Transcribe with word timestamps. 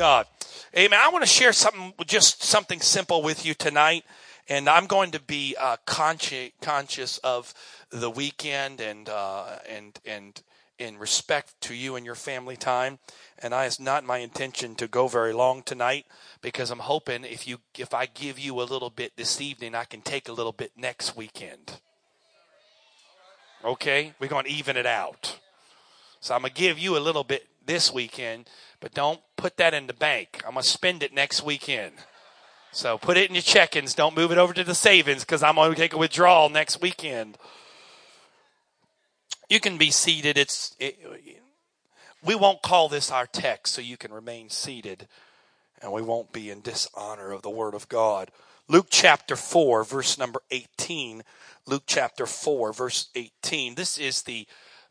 God. 0.00 0.26
Amen. 0.74 0.98
I 0.98 1.10
want 1.10 1.24
to 1.24 1.28
share 1.28 1.52
something, 1.52 1.92
just 2.06 2.42
something 2.42 2.80
simple 2.80 3.20
with 3.20 3.44
you 3.44 3.52
tonight. 3.52 4.02
And 4.48 4.66
I'm 4.66 4.86
going 4.86 5.10
to 5.10 5.20
be 5.20 5.54
uh, 5.60 5.76
consci- 5.86 6.52
conscious 6.62 7.18
of 7.18 7.52
the 7.90 8.08
weekend 8.08 8.80
and 8.80 9.10
uh, 9.10 9.58
and 9.68 10.00
and 10.06 10.42
in 10.78 10.96
respect 10.96 11.60
to 11.60 11.74
you 11.74 11.96
and 11.96 12.06
your 12.06 12.14
family 12.14 12.56
time. 12.56 12.98
And 13.40 13.54
I, 13.54 13.66
it's 13.66 13.78
not 13.78 14.02
my 14.02 14.16
intention 14.16 14.74
to 14.76 14.88
go 14.88 15.06
very 15.06 15.34
long 15.34 15.62
tonight 15.62 16.06
because 16.40 16.70
I'm 16.70 16.78
hoping 16.78 17.24
if 17.24 17.46
you 17.46 17.58
if 17.76 17.92
I 17.92 18.06
give 18.06 18.38
you 18.38 18.62
a 18.62 18.64
little 18.64 18.88
bit 18.88 19.12
this 19.18 19.38
evening, 19.38 19.74
I 19.74 19.84
can 19.84 20.00
take 20.00 20.30
a 20.30 20.32
little 20.32 20.52
bit 20.52 20.72
next 20.78 21.14
weekend. 21.14 21.78
Okay, 23.62 24.14
we're 24.18 24.28
going 24.28 24.46
to 24.46 24.50
even 24.50 24.78
it 24.78 24.86
out. 24.86 25.38
So 26.20 26.34
I'm 26.34 26.40
going 26.40 26.54
to 26.54 26.58
give 26.58 26.78
you 26.78 26.96
a 26.96 27.00
little 27.00 27.24
bit 27.24 27.46
this 27.66 27.92
weekend, 27.92 28.48
but 28.80 28.94
don't 28.94 29.20
put 29.36 29.56
that 29.58 29.74
in 29.74 29.86
the 29.86 29.94
bank. 29.94 30.42
I'm 30.44 30.54
going 30.54 30.62
to 30.62 30.68
spend 30.68 31.02
it 31.02 31.14
next 31.14 31.42
weekend. 31.42 31.92
So 32.72 32.98
put 32.98 33.16
it 33.16 33.28
in 33.28 33.34
your 33.34 33.42
check-ins. 33.42 33.94
Don't 33.94 34.16
move 34.16 34.32
it 34.32 34.38
over 34.38 34.52
to 34.54 34.64
the 34.64 34.74
savings 34.74 35.24
because 35.24 35.42
I'm 35.42 35.56
going 35.56 35.72
to 35.72 35.76
take 35.76 35.92
a 35.92 35.98
withdrawal 35.98 36.48
next 36.48 36.80
weekend. 36.80 37.36
You 39.48 39.58
can 39.58 39.76
be 39.76 39.90
seated. 39.90 40.38
It's 40.38 40.76
it, 40.78 40.98
we 42.24 42.36
won't 42.36 42.62
call 42.62 42.88
this 42.88 43.10
our 43.10 43.26
text, 43.26 43.74
so 43.74 43.80
you 43.80 43.96
can 43.96 44.12
remain 44.12 44.48
seated, 44.50 45.08
and 45.82 45.90
we 45.90 46.02
won't 46.02 46.32
be 46.32 46.50
in 46.50 46.60
dishonor 46.60 47.32
of 47.32 47.42
the 47.42 47.50
Word 47.50 47.74
of 47.74 47.88
God. 47.88 48.30
Luke 48.68 48.86
chapter 48.90 49.34
four, 49.34 49.82
verse 49.82 50.16
number 50.16 50.40
eighteen. 50.52 51.24
Luke 51.66 51.82
chapter 51.86 52.26
four, 52.26 52.72
verse 52.72 53.08
eighteen. 53.16 53.74
This 53.74 53.98
is 53.98 54.22
the 54.22 54.46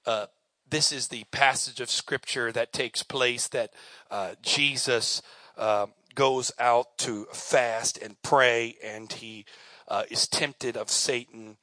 uh, 0.06 0.26
this 0.70 0.92
is 0.92 1.08
the 1.08 1.24
passage 1.32 1.80
of 1.80 1.90
scripture 1.90 2.52
that 2.52 2.74
takes 2.74 3.04
place 3.04 3.48
that 3.50 3.72
uh, 4.12 4.36
Jesus 4.42 5.22
uh, 5.58 5.88
goes 6.16 6.52
out 6.60 6.98
to 7.00 7.26
fast 7.32 7.98
and 7.98 8.22
pray, 8.22 8.76
and 8.84 9.12
he 9.12 9.46
uh, 9.88 10.04
is 10.10 10.28
tempted 10.28 10.78
of 10.78 10.90
Satan 10.90 11.58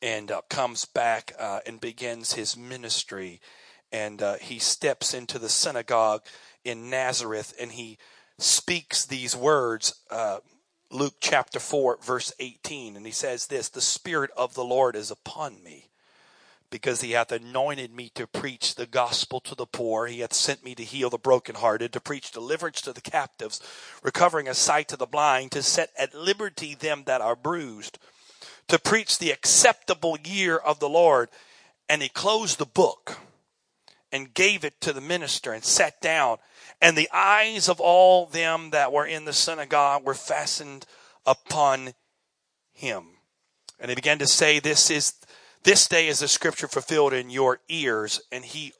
and 0.00 0.30
uh, 0.30 0.42
comes 0.48 0.84
back 0.84 1.32
uh, 1.38 1.60
and 1.66 1.80
begins 1.80 2.34
his 2.34 2.56
ministry. 2.56 3.40
And 3.90 4.22
uh, 4.22 4.34
he 4.40 4.58
steps 4.58 5.14
into 5.14 5.38
the 5.38 5.48
synagogue 5.48 6.22
in 6.64 6.90
Nazareth 6.90 7.54
and 7.60 7.72
he 7.72 7.98
speaks 8.38 9.04
these 9.04 9.36
words. 9.36 9.94
Luke 10.90 11.14
chapter 11.20 11.58
4, 11.58 11.98
verse 12.02 12.34
18, 12.38 12.96
and 12.96 13.06
he 13.06 13.12
says 13.12 13.46
this 13.46 13.70
The 13.70 13.80
Spirit 13.80 14.30
of 14.36 14.54
the 14.54 14.64
Lord 14.64 14.94
is 14.94 15.10
upon 15.10 15.62
me 15.62 15.91
because 16.72 17.02
he 17.02 17.12
hath 17.12 17.30
anointed 17.30 17.94
me 17.94 18.10
to 18.16 18.26
preach 18.26 18.74
the 18.74 18.86
gospel 18.86 19.38
to 19.40 19.54
the 19.54 19.66
poor. 19.66 20.06
He 20.06 20.20
hath 20.20 20.32
sent 20.32 20.64
me 20.64 20.74
to 20.74 20.82
heal 20.82 21.10
the 21.10 21.18
brokenhearted, 21.18 21.92
to 21.92 22.00
preach 22.00 22.32
deliverance 22.32 22.80
to 22.80 22.92
the 22.92 23.00
captives, 23.00 23.60
recovering 24.02 24.48
a 24.48 24.54
sight 24.54 24.88
to 24.88 24.96
the 24.96 25.06
blind, 25.06 25.52
to 25.52 25.62
set 25.62 25.90
at 25.96 26.14
liberty 26.14 26.74
them 26.74 27.04
that 27.06 27.20
are 27.20 27.36
bruised, 27.36 27.98
to 28.66 28.78
preach 28.78 29.18
the 29.18 29.30
acceptable 29.30 30.16
year 30.24 30.56
of 30.56 30.80
the 30.80 30.88
Lord. 30.88 31.28
And 31.88 32.02
he 32.02 32.08
closed 32.08 32.58
the 32.58 32.66
book 32.66 33.18
and 34.10 34.34
gave 34.34 34.64
it 34.64 34.80
to 34.80 34.92
the 34.92 35.00
minister 35.00 35.52
and 35.52 35.62
sat 35.62 36.00
down. 36.00 36.38
And 36.80 36.96
the 36.96 37.10
eyes 37.12 37.68
of 37.68 37.80
all 37.80 38.26
them 38.26 38.70
that 38.70 38.92
were 38.92 39.06
in 39.06 39.26
the 39.26 39.32
synagogue 39.32 40.04
were 40.04 40.14
fastened 40.14 40.86
upon 41.26 41.92
him. 42.72 43.04
And 43.78 43.90
he 43.90 43.94
began 43.94 44.18
to 44.20 44.26
say, 44.26 44.58
This 44.58 44.90
is 44.90 45.14
this 45.64 45.86
day 45.86 46.08
is 46.08 46.20
the 46.20 46.28
scripture 46.28 46.68
fulfilled 46.68 47.12
in 47.12 47.30
your 47.30 47.60
ears. 47.68 48.20
And 48.30 48.44
he, 48.44 48.72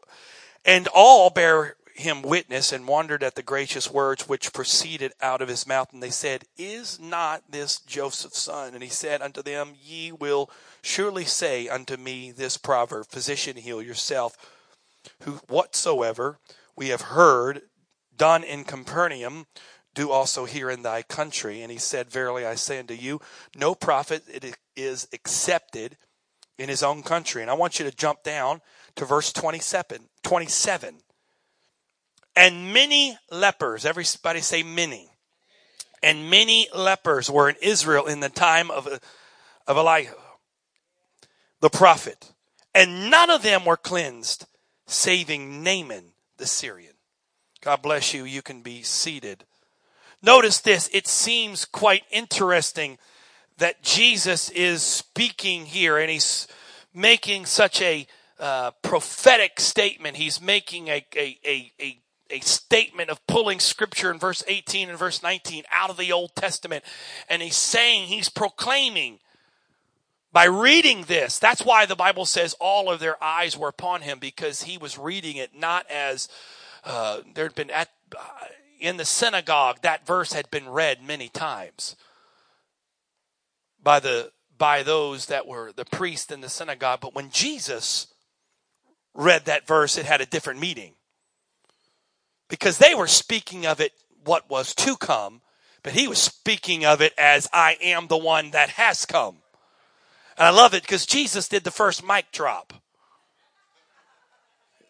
and 0.65 0.89
all 0.95 1.31
bear 1.31 1.77
him 1.95 2.23
witness 2.23 2.73
and 2.73 2.89
wondered 2.89 3.23
at 3.23 3.35
the 3.35 3.43
gracious 3.43 3.91
words 3.91 4.29
which 4.29 4.53
proceeded 4.53 5.13
out 5.21 5.43
of 5.43 5.49
his 5.49 5.67
mouth. 5.67 5.93
And 5.93 6.03
they 6.03 6.11
said, 6.11 6.45
Is 6.57 6.99
not 6.99 7.43
this 7.51 7.81
Joseph's 7.81 8.41
son? 8.41 8.75
And 8.75 8.83
he 8.83 8.89
said 8.89 9.23
unto 9.23 9.43
them, 9.43 9.75
Ye 9.81 10.13
will 10.13 10.51
surely 10.83 11.25
say 11.25 11.69
unto 11.69 11.97
me 11.97 12.31
this 12.31 12.57
proverb, 12.57 13.07
Physician, 13.09 13.57
heal 13.57 13.83
yourself. 13.83 14.37
Who 15.23 15.33
whatsoever 15.49 16.39
we 16.77 16.89
have 16.89 17.03
heard 17.03 17.63
done 18.17 18.45
in 18.45 18.65
Capernaum, 18.65 19.47
do 19.95 20.11
also 20.11 20.45
here 20.45 20.71
in 20.71 20.83
thy 20.83 21.03
country. 21.03 21.63
And 21.63 21.71
he 21.71 21.79
said, 21.79 22.11
Verily 22.11 22.47
I 22.47 22.55
say 22.55 22.79
unto 22.79 22.95
you, 22.95 23.21
no 23.57 23.75
prophet 23.75 24.23
is 24.77 25.09
accepted 25.13 25.97
in 26.59 26.69
his 26.69 26.83
own 26.83 27.03
country. 27.03 27.43
And 27.43 27.51
I 27.51 27.55
want 27.55 27.79
you 27.79 27.89
to 27.89 27.97
jump 27.97 28.23
down 28.23 28.61
to 28.97 29.05
verse 29.05 29.33
27. 29.33 30.09
27. 30.23 30.97
And 32.35 32.73
many 32.73 33.19
lepers, 33.31 33.85
everybody 33.85 34.41
say 34.41 34.63
many. 34.63 35.11
And 36.03 36.31
many 36.31 36.69
lepers 36.75 37.31
were 37.31 37.49
in 37.49 37.57
Israel 37.63 38.07
in 38.07 38.21
the 38.21 38.29
time 38.29 38.71
of, 38.71 38.89
of 39.67 39.77
Elihu, 39.77 40.15
the 41.61 41.71
prophet. 41.71 42.33
And 42.75 43.11
none 43.11 43.31
of 43.31 43.43
them 43.43 43.65
were 43.65 43.77
cleansed, 43.77 44.47
saving 44.87 45.63
Naaman 45.63 46.13
the 46.39 46.47
Syrian. 46.47 46.95
God 47.61 47.83
bless 47.83 48.13
you. 48.13 48.25
You 48.25 48.43
can 48.43 48.63
be 48.63 48.83
seated. 48.83 49.45
Notice 50.23 50.61
this. 50.61 50.89
It 50.93 51.07
seems 51.07 51.65
quite 51.65 52.03
interesting 52.11 52.99
that 53.59 53.83
Jesus 53.83 54.51
is 54.51 54.83
speaking 54.83 55.67
here 55.67 55.99
and 55.99 56.11
he's 56.11 56.49
making 56.95 57.47
such 57.47 57.81
a 57.83 58.07
uh, 58.39 58.73
prophetic 58.83 59.61
statement. 59.61 60.17
He's 60.17 60.41
making 60.41 60.89
a, 60.89 61.05
a, 61.15 61.39
a, 61.45 61.73
a, 61.81 61.99
a 62.31 62.41
statement 62.41 63.11
of 63.11 63.25
pulling 63.27 63.61
scripture 63.61 64.11
in 64.11 64.19
verse 64.19 64.43
18 64.47 64.89
and 64.89 64.99
verse 64.99 65.23
19 65.23 65.65
out 65.71 65.91
of 65.91 65.97
the 65.97 66.13
Old 66.13 66.35
Testament. 66.35 66.85
And 67.29 67.41
he's 67.41 67.57
saying, 67.57 68.09
he's 68.09 68.29
proclaiming 68.29 69.21
by 70.33 70.45
reading 70.45 71.05
this. 71.05 71.39
That's 71.39 71.65
why 71.65 71.87
the 71.87 71.95
Bible 71.95 72.25
says 72.25 72.57
all 72.59 72.91
of 72.91 73.01
their 73.01 73.23
eyes 73.23 73.57
were 73.57 73.69
upon 73.69 74.01
him 74.01 74.19
because 74.19 74.63
he 74.63 74.79
was 74.79 74.99
reading 74.99 75.37
it 75.37 75.55
not 75.55 75.89
as 75.91 76.29
uh, 76.85 77.21
there'd 77.35 77.55
been 77.55 77.71
at, 77.71 77.91
uh, 78.17 78.23
in 78.81 78.97
the 78.97 79.05
synagogue, 79.05 79.79
that 79.83 80.07
verse 80.07 80.33
had 80.33 80.51
been 80.51 80.69
read 80.69 81.03
many 81.03 81.29
times 81.29 81.95
by 83.83 84.01
the 84.01 84.33
by 84.59 84.83
those 84.83 85.27
that 85.27 85.47
were 85.47 85.73
the 85.73 85.85
priest 85.85 86.31
in 86.31 86.41
the 86.41 86.49
synagogue. 86.49 87.01
But 87.01 87.15
when 87.15 87.31
Jesus 87.31 88.07
read 89.15 89.47
that 89.47 89.67
verse, 89.67 89.99
it 89.99 90.07
had 90.07 90.21
a 90.21 90.27
different 90.27 90.61
meaning. 90.61 90.95
Because 92.49 92.79
they 92.79 92.95
were 92.95 93.09
speaking 93.09 93.67
of 93.67 93.81
it 93.81 93.93
what 94.25 94.49
was 94.49 94.75
to 94.77 94.97
come, 94.97 95.41
but 95.83 95.95
he 95.95 96.07
was 96.07 96.23
speaking 96.23 96.85
of 96.85 97.01
it 97.01 97.13
as 97.19 97.49
I 97.53 97.77
am 97.83 98.07
the 98.07 98.17
one 98.17 98.53
that 98.53 98.69
has 98.71 99.05
come. 99.05 99.39
And 100.39 100.47
I 100.47 100.51
love 100.51 100.75
it 100.75 100.83
because 100.83 101.07
Jesus 101.07 101.49
did 101.49 101.65
the 101.65 101.71
first 101.71 102.07
mic 102.07 102.31
drop. 102.31 102.73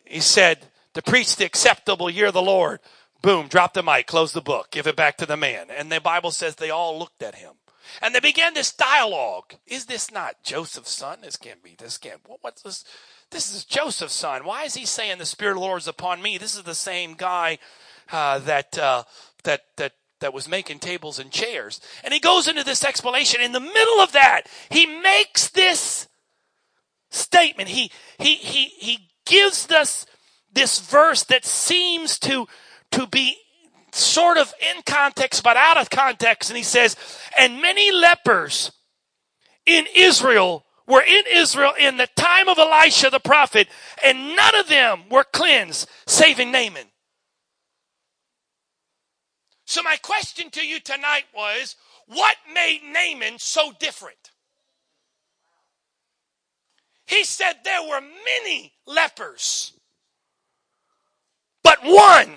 He 0.05 0.21
said, 0.21 0.67
to 0.95 1.03
preach 1.03 1.37
the 1.37 1.47
acceptable 1.47 2.11
year 2.11 2.27
of 2.27 2.35
the 2.35 2.43
Lord. 2.43 2.81
Boom, 3.23 3.49
drop 3.49 3.73
the 3.73 3.83
mic, 3.83 4.07
close 4.07 4.33
the 4.33 4.41
book, 4.41 4.71
give 4.71 4.87
it 4.87 4.97
back 4.97 5.17
to 5.19 5.27
the 5.27 5.37
man. 5.37 5.69
And 5.71 5.91
the 5.91 6.01
Bible 6.01 6.31
says 6.31 6.57
they 6.57 6.71
all 6.71 6.99
looked 6.99 7.23
at 7.23 7.37
him. 7.37 7.53
And 8.01 8.15
they 8.15 8.21
began 8.21 8.55
this 8.55 8.73
dialogue. 8.73 9.55
Is 9.67 9.87
this 9.87 10.11
not 10.11 10.43
Joseph's 10.43 10.91
son? 10.91 11.19
This 11.23 11.37
can't 11.37 11.63
be. 11.63 11.75
This 11.79 11.99
can't. 11.99 12.21
What's 12.41 12.63
this? 12.63 12.85
This 13.31 13.55
is 13.55 13.65
Joseph's 13.65 14.15
son. 14.15 14.45
Why 14.45 14.65
is 14.65 14.75
he 14.75 14.87
saying 14.87 15.19
the 15.19 15.27
Spirit 15.27 15.53
of 15.53 15.57
the 15.59 15.63
Lord 15.63 15.81
is 15.81 15.89
upon 15.89 16.23
me? 16.23 16.39
This 16.39 16.55
is 16.55 16.63
the 16.63 16.75
same 16.75 17.15
guy 17.15 17.59
uh, 18.11 18.39
that 18.41 18.79
uh, 18.79 19.05
that 19.45 19.63
that 19.77 19.93
that 20.21 20.33
was 20.33 20.49
making 20.49 20.79
tables 20.79 21.19
and 21.19 21.31
chairs. 21.31 21.81
And 22.03 22.15
he 22.15 22.21
goes 22.21 22.49
into 22.49 22.65
this 22.65 22.85
explanation. 22.85 23.41
In 23.41 23.53
the 23.53 23.61
middle 23.61 24.01
of 24.01 24.13
that, 24.13 24.43
he 24.71 24.87
makes 24.87 25.49
this 25.49 26.09
statement. 27.11 27.69
He 27.69 27.91
he 28.19 28.37
he 28.37 28.67
he 28.79 29.09
gives 29.27 29.71
us 29.71 30.07
this 30.53 30.81
verse 30.81 31.25
that 31.25 31.45
seems 31.45 32.19
to 32.21 32.47
to 32.93 33.07
be 33.07 33.37
sort 33.93 34.39
of 34.39 34.53
in 34.61 34.83
context 34.83 35.43
but 35.45 35.57
out 35.57 35.77
of 35.77 35.91
context. 35.91 36.51
And 36.51 36.57
he 36.57 36.63
says, 36.63 36.97
and 37.39 37.63
many 37.63 37.93
lepers 37.93 38.73
in 39.67 39.87
Israel 39.95 40.65
were 40.87 41.03
in 41.03 41.25
Israel 41.33 41.73
in 41.79 41.97
the 41.97 42.09
time 42.17 42.49
of 42.49 42.59
Elisha 42.59 43.09
the 43.11 43.21
prophet, 43.21 43.69
and 44.05 44.35
none 44.35 44.57
of 44.57 44.69
them 44.69 45.05
were 45.09 45.25
cleansed, 45.25 45.89
saving 46.07 46.51
Naaman. 46.51 46.87
So 49.65 49.83
my 49.83 49.97
question 49.97 50.51
to 50.51 50.67
you 50.67 50.81
tonight 50.81 51.25
was, 51.35 51.77
what 52.07 52.37
made 52.53 52.81
Naaman 52.85 53.39
so 53.39 53.73
different? 53.79 54.33
He 57.07 57.25
said 57.25 57.55
there 57.65 57.83
were 57.83 58.01
many 58.01 58.73
lepers, 58.87 59.73
but 61.63 61.79
one 61.85 62.35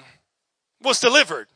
was 0.81 0.99
delivered. 0.99 1.47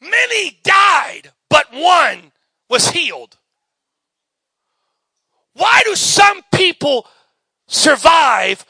Many 0.00 0.58
died, 0.64 1.32
but 1.48 1.66
one 1.72 2.32
was 2.68 2.90
healed. 2.90 3.36
Why 5.54 5.82
do 5.84 5.94
some 5.94 6.42
people 6.54 7.06
survive 7.66 8.64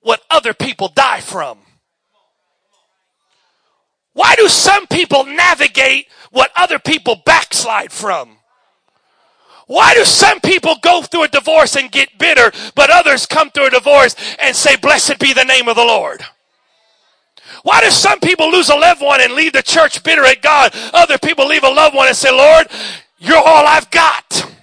what 0.00 0.22
other 0.30 0.54
people 0.54 0.88
die 0.88 1.20
from? 1.20 1.58
Why 4.12 4.34
do 4.36 4.48
some 4.48 4.86
people 4.86 5.24
navigate 5.24 6.06
what 6.30 6.50
other 6.56 6.78
people 6.78 7.22
backslide 7.24 7.92
from? 7.92 8.38
Why 9.66 9.94
do 9.94 10.04
some 10.04 10.40
people 10.40 10.76
go 10.80 11.02
through 11.02 11.24
a 11.24 11.28
divorce 11.28 11.76
and 11.76 11.92
get 11.92 12.18
bitter, 12.18 12.50
but 12.74 12.90
others 12.90 13.26
come 13.26 13.50
through 13.50 13.66
a 13.66 13.70
divorce 13.70 14.16
and 14.38 14.56
say, 14.56 14.76
blessed 14.76 15.18
be 15.18 15.34
the 15.34 15.44
name 15.44 15.68
of 15.68 15.76
the 15.76 15.84
Lord? 15.84 16.22
Why 17.62 17.80
do 17.80 17.90
some 17.90 18.20
people 18.20 18.50
lose 18.50 18.68
a 18.68 18.74
loved 18.74 19.02
one 19.02 19.20
and 19.20 19.34
leave 19.34 19.52
the 19.52 19.62
church 19.62 20.02
bitter 20.02 20.24
at 20.24 20.42
God? 20.42 20.72
Other 20.92 21.18
people 21.18 21.46
leave 21.46 21.64
a 21.64 21.68
loved 21.68 21.94
one 21.94 22.08
and 22.08 22.16
say, 22.16 22.30
Lord, 22.30 22.68
you're 23.18 23.36
all 23.36 23.66
I've 23.66 23.90
got. 23.90 24.54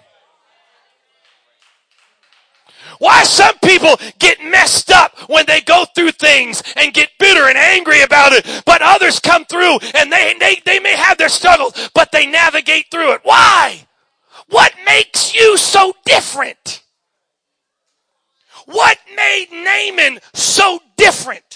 Why 3.00 3.24
some 3.24 3.58
people 3.60 3.98
get 4.20 4.42
messed 4.42 4.92
up 4.92 5.18
when 5.30 5.46
they 5.46 5.62
go 5.62 5.86
through 5.96 6.12
things 6.12 6.64
and 6.78 6.94
get 6.94 7.10
bitter 7.20 7.48
and 7.48 7.58
angry 7.58 8.02
about 8.02 8.32
it, 8.32 8.64
but 8.66 8.82
others 8.82 9.20
come 9.20 9.46
through 9.46 9.80
and 9.94 10.12
they, 10.12 10.34
they, 10.40 10.62
they 10.66 10.80
may 10.80 10.96
have 10.96 11.18
their 11.18 11.30
struggles, 11.30 11.90
but 11.94 12.12
they 12.12 12.26
navigate 12.26 12.86
through 12.92 13.14
it. 13.14 13.22
Why? 13.24 13.86
What 14.50 14.74
makes 14.86 15.36
you 15.36 15.58
so 15.58 15.94
different? 16.06 16.84
What 18.66 18.98
made 19.16 19.48
Naaman 19.52 20.20
so 20.34 20.80
different? 20.98 21.55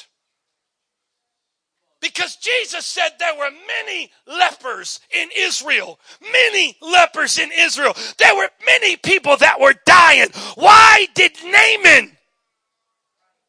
Because 2.01 2.37
Jesus 2.37 2.85
said 2.85 3.09
there 3.19 3.35
were 3.35 3.51
many 3.51 4.11
lepers 4.25 4.99
in 5.13 5.29
Israel. 5.37 5.99
Many 6.21 6.77
lepers 6.81 7.37
in 7.37 7.51
Israel. 7.57 7.93
There 8.17 8.35
were 8.35 8.49
many 8.65 8.95
people 8.95 9.35
that 9.37 9.59
were 9.59 9.75
dying. 9.85 10.29
Why 10.55 11.07
did 11.13 11.33
Naaman 11.43 12.17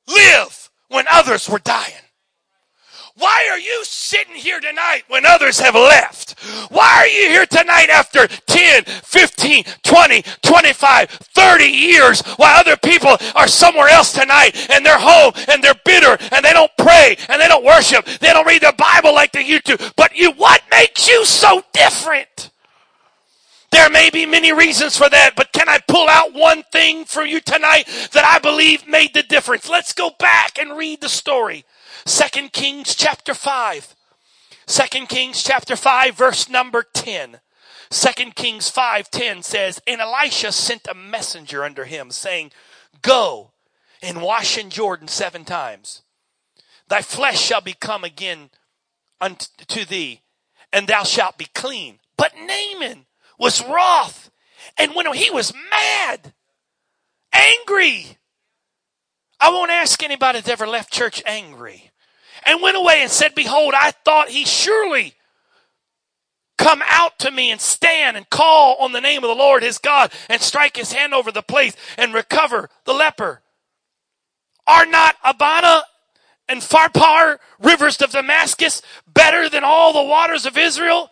live 0.08 0.70
when 0.88 1.06
others 1.10 1.48
were 1.48 1.60
dying? 1.60 1.92
Why 3.20 3.48
are 3.50 3.58
you 3.58 3.84
sitting 3.84 4.34
here 4.34 4.60
tonight 4.60 5.02
when 5.08 5.26
others 5.26 5.60
have 5.60 5.74
left? 5.74 6.40
Why 6.70 7.00
are 7.00 7.06
you 7.06 7.28
here 7.28 7.44
tonight 7.44 7.90
after 7.90 8.26
10, 8.26 8.84
15, 8.84 9.64
20, 9.82 10.24
25, 10.42 11.10
30 11.10 11.64
years 11.64 12.22
while 12.38 12.58
other 12.58 12.78
people 12.78 13.18
are 13.34 13.46
somewhere 13.46 13.88
else 13.90 14.14
tonight 14.14 14.70
and 14.70 14.86
they're 14.86 14.98
home 14.98 15.34
and 15.48 15.62
they're 15.62 15.74
bitter 15.84 16.16
and 16.32 16.42
they 16.42 16.54
don't 16.54 16.72
pray 16.78 17.14
and 17.28 17.38
they 17.38 17.46
don't 17.46 17.62
worship. 17.62 18.06
They 18.06 18.32
don't 18.32 18.46
read 18.46 18.62
the 18.62 18.74
Bible 18.78 19.14
like 19.14 19.32
they 19.32 19.44
used 19.44 19.66
to. 19.66 19.92
But 19.96 20.16
you, 20.16 20.32
what 20.32 20.62
makes 20.70 21.06
you 21.06 21.26
so 21.26 21.62
different? 21.74 22.50
There 23.70 23.90
may 23.90 24.08
be 24.08 24.24
many 24.24 24.50
reasons 24.54 24.96
for 24.96 25.10
that, 25.10 25.36
but 25.36 25.52
can 25.52 25.68
I 25.68 25.78
pull 25.86 26.08
out 26.08 26.32
one 26.32 26.62
thing 26.72 27.04
for 27.04 27.22
you 27.22 27.40
tonight 27.40 27.86
that 28.12 28.24
I 28.24 28.38
believe 28.38 28.88
made 28.88 29.12
the 29.12 29.22
difference? 29.22 29.68
Let's 29.68 29.92
go 29.92 30.10
back 30.18 30.58
and 30.58 30.74
read 30.74 31.02
the 31.02 31.10
story. 31.10 31.66
Second 32.04 32.52
Kings 32.52 32.94
chapter 32.94 33.34
5. 33.34 33.94
2 34.66 35.06
Kings 35.06 35.42
chapter 35.42 35.76
5 35.76 36.14
verse 36.14 36.48
number 36.48 36.82
10. 36.82 37.40
2 37.90 38.34
Kings 38.36 38.70
5:10 38.70 39.42
says, 39.42 39.80
"And 39.86 40.00
Elisha 40.00 40.52
sent 40.52 40.86
a 40.86 40.94
messenger 40.94 41.64
under 41.64 41.84
him 41.84 42.12
saying, 42.12 42.52
Go 43.02 43.52
and 44.00 44.22
wash 44.22 44.56
in 44.56 44.70
Jordan 44.70 45.08
seven 45.08 45.44
times. 45.44 46.02
Thy 46.86 47.02
flesh 47.02 47.40
shall 47.42 47.60
become 47.60 48.04
again 48.04 48.50
unto 49.20 49.84
thee, 49.84 50.22
and 50.72 50.86
thou 50.86 51.02
shalt 51.02 51.36
be 51.36 51.46
clean." 51.46 52.00
But 52.16 52.36
Naaman 52.36 53.06
was 53.38 53.60
wroth, 53.60 54.30
and 54.76 54.94
when 54.94 55.12
he 55.12 55.30
was 55.30 55.52
mad, 55.52 56.32
angry. 57.32 58.18
I 59.40 59.50
won't 59.50 59.70
ask 59.70 60.02
anybody 60.02 60.38
that's 60.38 60.48
ever 60.48 60.66
left 60.66 60.92
church 60.92 61.22
angry 61.26 61.89
and 62.44 62.62
went 62.62 62.76
away 62.76 63.02
and 63.02 63.10
said, 63.10 63.34
Behold, 63.34 63.74
I 63.76 63.90
thought 63.90 64.28
he 64.28 64.44
surely 64.44 65.14
come 66.58 66.82
out 66.86 67.18
to 67.18 67.30
me 67.30 67.50
and 67.50 67.60
stand 67.60 68.16
and 68.16 68.28
call 68.28 68.76
on 68.80 68.92
the 68.92 69.00
name 69.00 69.24
of 69.24 69.28
the 69.28 69.34
Lord 69.34 69.62
his 69.62 69.78
God 69.78 70.12
and 70.28 70.40
strike 70.42 70.76
his 70.76 70.92
hand 70.92 71.14
over 71.14 71.32
the 71.32 71.42
place 71.42 71.74
and 71.96 72.12
recover 72.12 72.68
the 72.84 72.92
leper. 72.92 73.40
Are 74.66 74.84
not 74.84 75.16
Abana 75.24 75.84
and 76.48 76.60
Pharpar, 76.60 77.38
rivers 77.60 78.00
of 78.02 78.10
Damascus, 78.10 78.82
better 79.06 79.48
than 79.48 79.64
all 79.64 79.92
the 79.92 80.08
waters 80.08 80.44
of 80.44 80.58
Israel? 80.58 81.10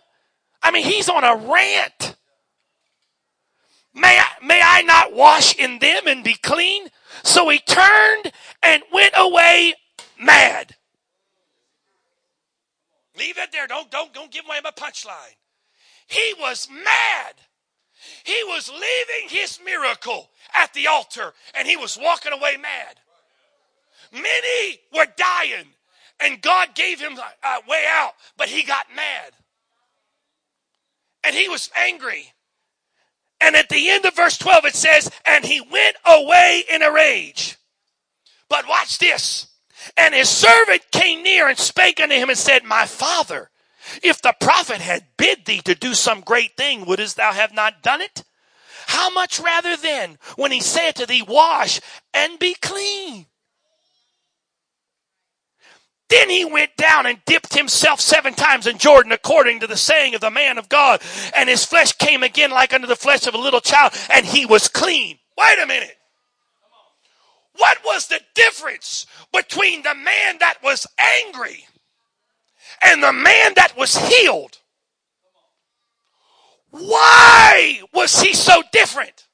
I 0.63 0.71
mean, 0.71 0.85
he's 0.85 1.09
on 1.09 1.25
a 1.25 1.35
rant. 1.35 2.17
May 3.95 4.19
I, 4.19 4.45
may 4.45 4.61
I 4.63 4.83
not 4.83 5.15
wash 5.15 5.55
in 5.57 5.79
them 5.79 6.07
and 6.07 6.23
be 6.23 6.35
clean? 6.35 6.89
So 7.25 7.49
he 7.49 7.59
turned 7.59 8.33
and 8.63 8.83
went 8.93 9.15
away 9.17 9.75
mad. 10.21 10.77
Leave 13.19 13.39
it 13.39 13.53
there. 13.53 13.67
Don't, 13.67 13.91
don't, 13.91 14.13
don't 14.13 14.31
give 14.31 14.45
away 14.47 14.59
my 14.63 14.71
punchline. 14.71 15.37
He 16.07 16.35
was 16.39 16.69
mad. 16.71 17.35
He 18.25 18.41
was 18.45 18.71
leaving 18.71 19.29
his 19.29 19.59
miracle 19.65 20.31
at 20.55 20.73
the 20.73 20.87
altar 20.87 21.35
and 21.55 21.67
he 21.67 21.77
was 21.77 21.99
walking 22.01 22.33
away 22.33 22.57
mad. 22.57 23.01
Many 24.13 24.81
were 24.95 25.07
dying 25.17 25.67
and 26.21 26.41
God 26.41 26.75
gave 26.75 27.01
him 27.01 27.19
a 27.19 27.69
way 27.69 27.85
out, 27.89 28.13
but 28.37 28.49
he 28.49 28.63
got 28.63 28.87
mad. 28.95 29.33
And 31.25 31.35
he 31.35 31.49
was 31.49 31.71
angry. 31.79 32.33
And 33.41 33.55
at 33.55 33.69
the 33.69 33.91
end 33.91 34.05
of 34.05 34.17
verse 34.17 34.39
12, 34.39 34.65
it 34.67 34.75
says, 34.75 35.11
And 35.25 35.45
he 35.45 35.61
went 35.61 35.97
away 36.05 36.65
in 36.71 36.83
a 36.83 36.91
rage. 36.91 37.57
But 38.49 38.69
watch 38.69 38.99
this. 38.99 39.47
And 39.97 40.15
his 40.15 40.29
servant 40.29 40.83
came 40.91 41.23
near 41.23 41.49
and 41.49 41.59
spake 41.59 42.01
unto 42.01 42.15
him 42.15 42.29
and 42.29 42.39
said, 42.39 42.65
My 42.65 42.87
father, 42.87 43.51
if 44.03 44.21
the 44.21 44.35
prophet 44.41 44.81
had 44.81 45.07
bid 45.17 45.45
thee 45.45 45.61
to 45.63 45.75
do 45.75 45.95
some 45.95 46.21
great 46.21 46.57
thing, 46.57 46.85
wouldst 46.85 47.17
thou 47.17 47.33
have 47.33 47.55
not 47.55 47.83
done 47.83 48.01
it? 48.01 48.25
How 48.87 49.11
much 49.11 49.39
rather 49.39 49.77
then, 49.77 50.19
when 50.37 50.51
he 50.51 50.61
said 50.61 50.93
to 50.97 51.07
thee, 51.07 51.23
Wash 51.23 51.81
and 52.15 52.39
be 52.39 52.55
clean? 52.55 53.27
Then 56.09 56.31
he 56.31 56.45
went 56.45 56.75
down 56.77 57.05
and 57.05 57.23
dipped 57.27 57.55
himself 57.55 58.01
seven 58.01 58.33
times 58.33 58.67
in 58.67 58.79
Jordan, 58.79 59.13
according 59.13 59.61
to 59.61 59.67
the 59.67 59.77
saying 59.77 60.15
of 60.15 60.23
the 60.23 60.31
man 60.31 60.57
of 60.57 60.71
God. 60.71 61.03
And 61.37 61.51
his 61.51 61.67
flesh 61.67 61.93
came 61.93 62.23
again 62.23 62.51
like 62.51 62.73
unto 62.73 62.87
the 62.87 62.97
flesh 62.97 63.27
of 63.27 63.35
a 63.35 63.39
little 63.39 63.61
child, 63.61 63.93
and 64.11 64.25
he 64.25 64.47
was 64.47 64.69
clean. 64.69 65.19
Wait 65.37 65.59
a 65.63 65.67
minute. 65.67 65.98
What 67.59 67.79
was 67.85 68.07
the 68.07 68.21
difference 68.35 69.07
between 69.33 69.83
the 69.83 69.95
man 69.95 70.39
that 70.39 70.59
was 70.63 70.87
angry 71.27 71.67
and 72.83 73.03
the 73.03 73.13
man 73.13 73.53
that 73.57 73.75
was 73.77 73.97
healed? 73.97 74.59
Why 76.71 77.81
was 77.93 78.21
he 78.21 78.35
so 78.35 78.63
different? 78.73 79.27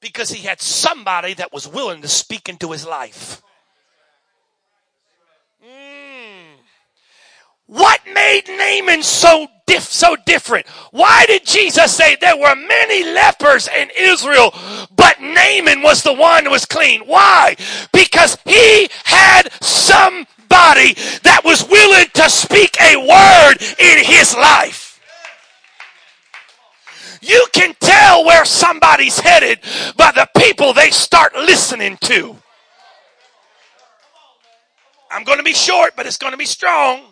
Because 0.00 0.30
he 0.30 0.46
had 0.46 0.60
somebody 0.60 1.34
that 1.34 1.52
was 1.52 1.66
willing 1.66 2.02
to 2.02 2.08
speak 2.08 2.48
into 2.48 2.70
his 2.70 2.86
life. 2.86 3.42
Mm. 5.62 6.56
What 7.66 8.00
made 8.06 8.44
Naaman 8.48 9.02
so 9.02 9.48
diff, 9.70 9.84
so 9.84 10.16
different? 10.26 10.66
Why 10.90 11.24
did 11.26 11.46
Jesus 11.46 11.94
say 11.94 12.16
there 12.16 12.36
were 12.36 12.56
many 12.56 13.04
lepers 13.04 13.68
in 13.68 13.88
Israel, 13.96 14.52
but 14.96 15.20
Naaman 15.20 15.82
was 15.82 16.02
the 16.02 16.12
one 16.12 16.44
who 16.44 16.50
was 16.50 16.66
clean? 16.66 17.02
Why? 17.02 17.56
Because 17.92 18.36
he 18.44 18.88
had 19.04 19.52
somebody 19.62 20.94
that 21.22 21.42
was 21.44 21.66
willing 21.68 22.06
to 22.14 22.28
speak 22.28 22.80
a 22.80 22.96
word 22.96 23.56
in 23.78 24.04
his 24.04 24.34
life. 24.34 25.00
You 27.22 27.46
can 27.52 27.74
tell 27.80 28.24
where 28.24 28.44
somebody's 28.44 29.20
headed 29.20 29.60
by 29.96 30.10
the 30.12 30.28
people 30.38 30.72
they 30.72 30.90
start 30.90 31.34
listening 31.34 31.98
to. 32.02 32.36
I'm 35.12 35.24
going 35.24 35.38
to 35.38 35.44
be 35.44 35.52
short, 35.52 35.94
but 35.96 36.06
it's 36.06 36.16
going 36.16 36.32
to 36.32 36.38
be 36.38 36.46
strong. 36.46 37.09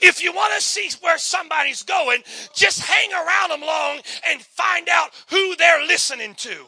If 0.00 0.22
you 0.22 0.32
want 0.32 0.54
to 0.54 0.60
see 0.60 0.90
where 1.00 1.18
somebody's 1.18 1.82
going, 1.82 2.22
just 2.54 2.80
hang 2.80 3.12
around 3.12 3.50
them 3.50 3.60
long 3.60 4.00
and 4.30 4.40
find 4.40 4.88
out 4.88 5.10
who 5.30 5.56
they're 5.56 5.86
listening 5.86 6.34
to. 6.36 6.66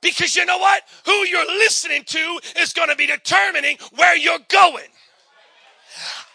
Because 0.00 0.36
you 0.36 0.46
know 0.46 0.58
what? 0.58 0.82
Who 1.06 1.12
you're 1.26 1.46
listening 1.46 2.04
to 2.04 2.40
is 2.56 2.72
going 2.72 2.88
to 2.88 2.96
be 2.96 3.06
determining 3.06 3.78
where 3.96 4.16
you're 4.16 4.38
going. 4.48 4.86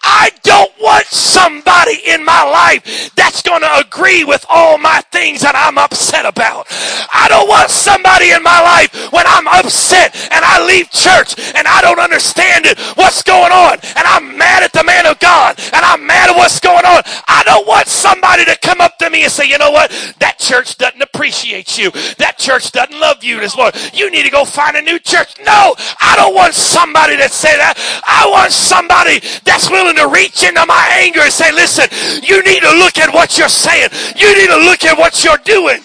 I 0.03 0.31
don't 0.43 0.71
want 0.81 1.05
somebody 1.05 2.03
in 2.05 2.23
my 2.23 2.43
life 2.43 3.15
that's 3.15 3.41
going 3.41 3.61
to 3.61 3.79
agree 3.79 4.23
with 4.23 4.45
all 4.49 4.77
my 4.77 5.01
things 5.11 5.41
that 5.41 5.55
I'm 5.55 5.77
upset 5.77 6.25
about. 6.25 6.67
I 7.11 7.27
don't 7.29 7.47
want 7.47 7.71
somebody 7.71 8.31
in 8.31 8.43
my 8.43 8.59
life 8.61 8.91
when 9.11 9.23
I'm 9.25 9.47
upset 9.47 10.15
and 10.31 10.43
I 10.43 10.65
leave 10.67 10.91
church 10.91 11.39
and 11.55 11.67
I 11.67 11.81
don't 11.81 11.99
understand 11.99 12.65
it, 12.65 12.79
what's 12.99 13.23
going 13.23 13.51
on, 13.51 13.79
and 13.95 14.03
I'm 14.03 14.37
mad 14.37 14.63
at 14.63 14.73
the 14.73 14.83
man 14.83 15.05
of 15.07 15.19
God 15.19 15.59
and 15.71 15.81
I'm 15.85 16.05
mad 16.05 16.29
at 16.29 16.35
what's 16.35 16.59
going 16.59 16.85
on. 16.85 17.01
I 17.27 17.42
don't 17.53 17.67
want 17.67 17.87
somebody 17.87 18.45
to 18.45 18.57
come 18.57 18.81
up 18.81 18.97
to 18.97 19.09
me 19.09 19.23
and 19.23 19.31
say, 19.31 19.47
you 19.47 19.57
know 19.57 19.71
what? 19.71 19.91
That 20.19 20.39
church 20.39 20.77
doesn't 20.77 21.01
appreciate 21.01 21.77
you. 21.77 21.91
That 22.17 22.37
church 22.37 22.71
doesn't 22.71 22.99
love 22.99 23.23
you 23.23 23.39
this 23.39 23.55
morning. 23.55 23.79
You 23.93 24.09
need 24.09 24.23
to 24.23 24.31
go 24.31 24.43
find 24.43 24.75
a 24.75 24.81
new 24.81 24.97
church. 24.97 25.37
No, 25.45 25.75
I 26.01 26.15
don't 26.15 26.33
want 26.33 26.53
somebody 26.53 27.15
that 27.17 27.31
say 27.31 27.55
that. 27.57 27.77
I 28.07 28.27
want 28.29 28.51
somebody 28.51 29.19
that's 29.45 29.69
willing 29.69 29.95
to 29.97 30.07
reach 30.07 30.43
into 30.43 30.65
my 30.65 30.89
anger 30.93 31.21
and 31.21 31.31
say, 31.31 31.51
listen, 31.51 31.85
you 32.23 32.41
need 32.43 32.61
to 32.61 32.71
look 32.71 32.97
at 32.97 33.13
what 33.13 33.37
you're 33.37 33.49
saying. 33.49 33.89
You 34.15 34.33
need 34.35 34.47
to 34.47 34.57
look 34.57 34.83
at 34.83 34.97
what 34.97 35.23
you're 35.23 35.37
doing. 35.45 35.79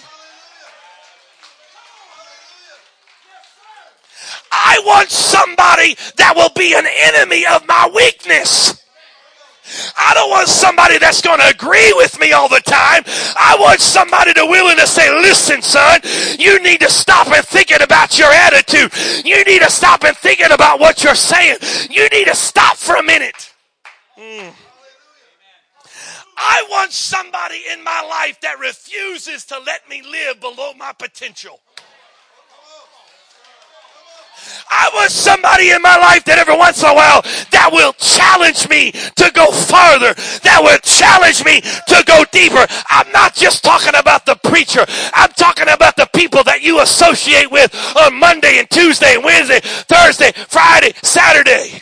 I 4.51 4.81
want 4.85 5.09
somebody 5.09 5.95
that 6.17 6.33
will 6.35 6.49
be 6.55 6.73
an 6.73 6.85
enemy 6.87 7.45
of 7.45 7.67
my 7.67 7.91
weakness. 7.93 8.78
I 9.97 10.13
don't 10.13 10.29
want 10.29 10.47
somebody 10.47 10.97
that's 10.97 11.21
going 11.21 11.39
to 11.39 11.47
agree 11.47 11.93
with 11.95 12.19
me 12.19 12.33
all 12.33 12.49
the 12.49 12.61
time. 12.61 13.03
I 13.37 13.55
want 13.59 13.79
somebody 13.79 14.33
to 14.33 14.45
willing 14.45 14.77
to 14.77 14.87
say, 14.87 15.09
listen, 15.21 15.61
son, 15.61 15.99
you 16.37 16.61
need 16.61 16.79
to 16.81 16.89
stop 16.89 17.27
and 17.27 17.45
thinking 17.45 17.81
about 17.81 18.17
your 18.17 18.31
attitude. 18.31 18.91
You 19.25 19.43
need 19.45 19.61
to 19.61 19.69
stop 19.69 20.03
and 20.03 20.15
thinking 20.17 20.51
about 20.51 20.79
what 20.79 21.03
you're 21.03 21.15
saying. 21.15 21.57
You 21.89 22.07
need 22.09 22.25
to 22.25 22.35
stop 22.35 22.77
for 22.77 22.95
a 22.95 23.03
minute. 23.03 23.53
Mm. 24.17 24.53
I 26.41 26.65
want 26.69 26.93
somebody 26.93 27.61
in 27.73 27.83
my 27.83 28.01
life 28.09 28.39
that 28.41 28.59
refuses 28.59 29.43
to 29.45 29.59
let 29.65 29.87
me 29.89 30.01
live 30.01 30.39
below 30.39 30.71
my 30.77 30.93
potential. 30.97 31.59
I 34.69 34.89
want 34.93 35.11
somebody 35.11 35.71
in 35.71 35.81
my 35.81 35.97
life 35.97 36.23
that 36.25 36.37
every 36.37 36.57
once 36.57 36.81
in 36.83 36.89
a 36.89 36.93
while 36.93 37.21
that 37.51 37.69
will 37.71 37.93
challenge 37.93 38.69
me 38.69 38.91
to 38.91 39.31
go 39.33 39.51
farther, 39.51 40.13
that 40.43 40.59
will 40.61 40.77
challenge 40.79 41.43
me 41.43 41.61
to 41.61 42.03
go 42.05 42.23
deeper. 42.31 42.65
I'm 42.89 43.11
not 43.11 43.35
just 43.35 43.63
talking 43.63 43.95
about 43.97 44.25
the 44.25 44.35
preacher. 44.35 44.85
I'm 45.13 45.31
talking 45.31 45.67
about 45.69 45.95
the 45.95 46.07
people 46.13 46.43
that 46.43 46.61
you 46.61 46.81
associate 46.81 47.51
with 47.51 47.73
on 47.97 48.19
Monday 48.19 48.59
and 48.59 48.69
Tuesday 48.69 49.15
and 49.15 49.23
Wednesday, 49.23 49.59
Thursday, 49.61 50.31
Friday, 50.47 50.93
Saturday. 51.03 51.81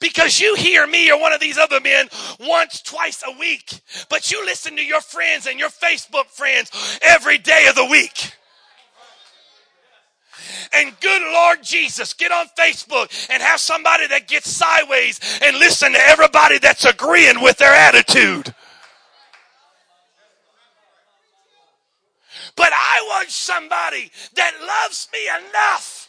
Because 0.00 0.40
you 0.40 0.54
hear 0.54 0.86
me 0.86 1.10
or 1.10 1.20
one 1.20 1.32
of 1.34 1.40
these 1.40 1.58
other 1.58 1.78
men 1.78 2.08
once, 2.40 2.80
twice 2.80 3.22
a 3.26 3.38
week, 3.38 3.80
but 4.08 4.30
you 4.30 4.44
listen 4.46 4.74
to 4.76 4.84
your 4.84 5.02
friends 5.02 5.46
and 5.46 5.58
your 5.58 5.68
Facebook 5.68 6.26
friends 6.26 6.70
every 7.02 7.36
day 7.36 7.66
of 7.68 7.74
the 7.74 7.84
week. 7.84 8.32
And 10.72 10.98
good 11.00 11.22
Lord 11.32 11.62
Jesus, 11.62 12.12
get 12.12 12.32
on 12.32 12.46
Facebook 12.58 13.28
and 13.30 13.42
have 13.42 13.60
somebody 13.60 14.06
that 14.08 14.28
gets 14.28 14.50
sideways 14.50 15.20
and 15.42 15.56
listen 15.58 15.92
to 15.92 16.00
everybody 16.00 16.58
that's 16.58 16.84
agreeing 16.84 17.40
with 17.40 17.58
their 17.58 17.72
attitude. 17.72 18.54
But 22.56 22.72
I 22.72 23.06
want 23.08 23.30
somebody 23.30 24.10
that 24.36 24.52
loves 24.60 25.08
me 25.12 25.20
enough 25.28 26.08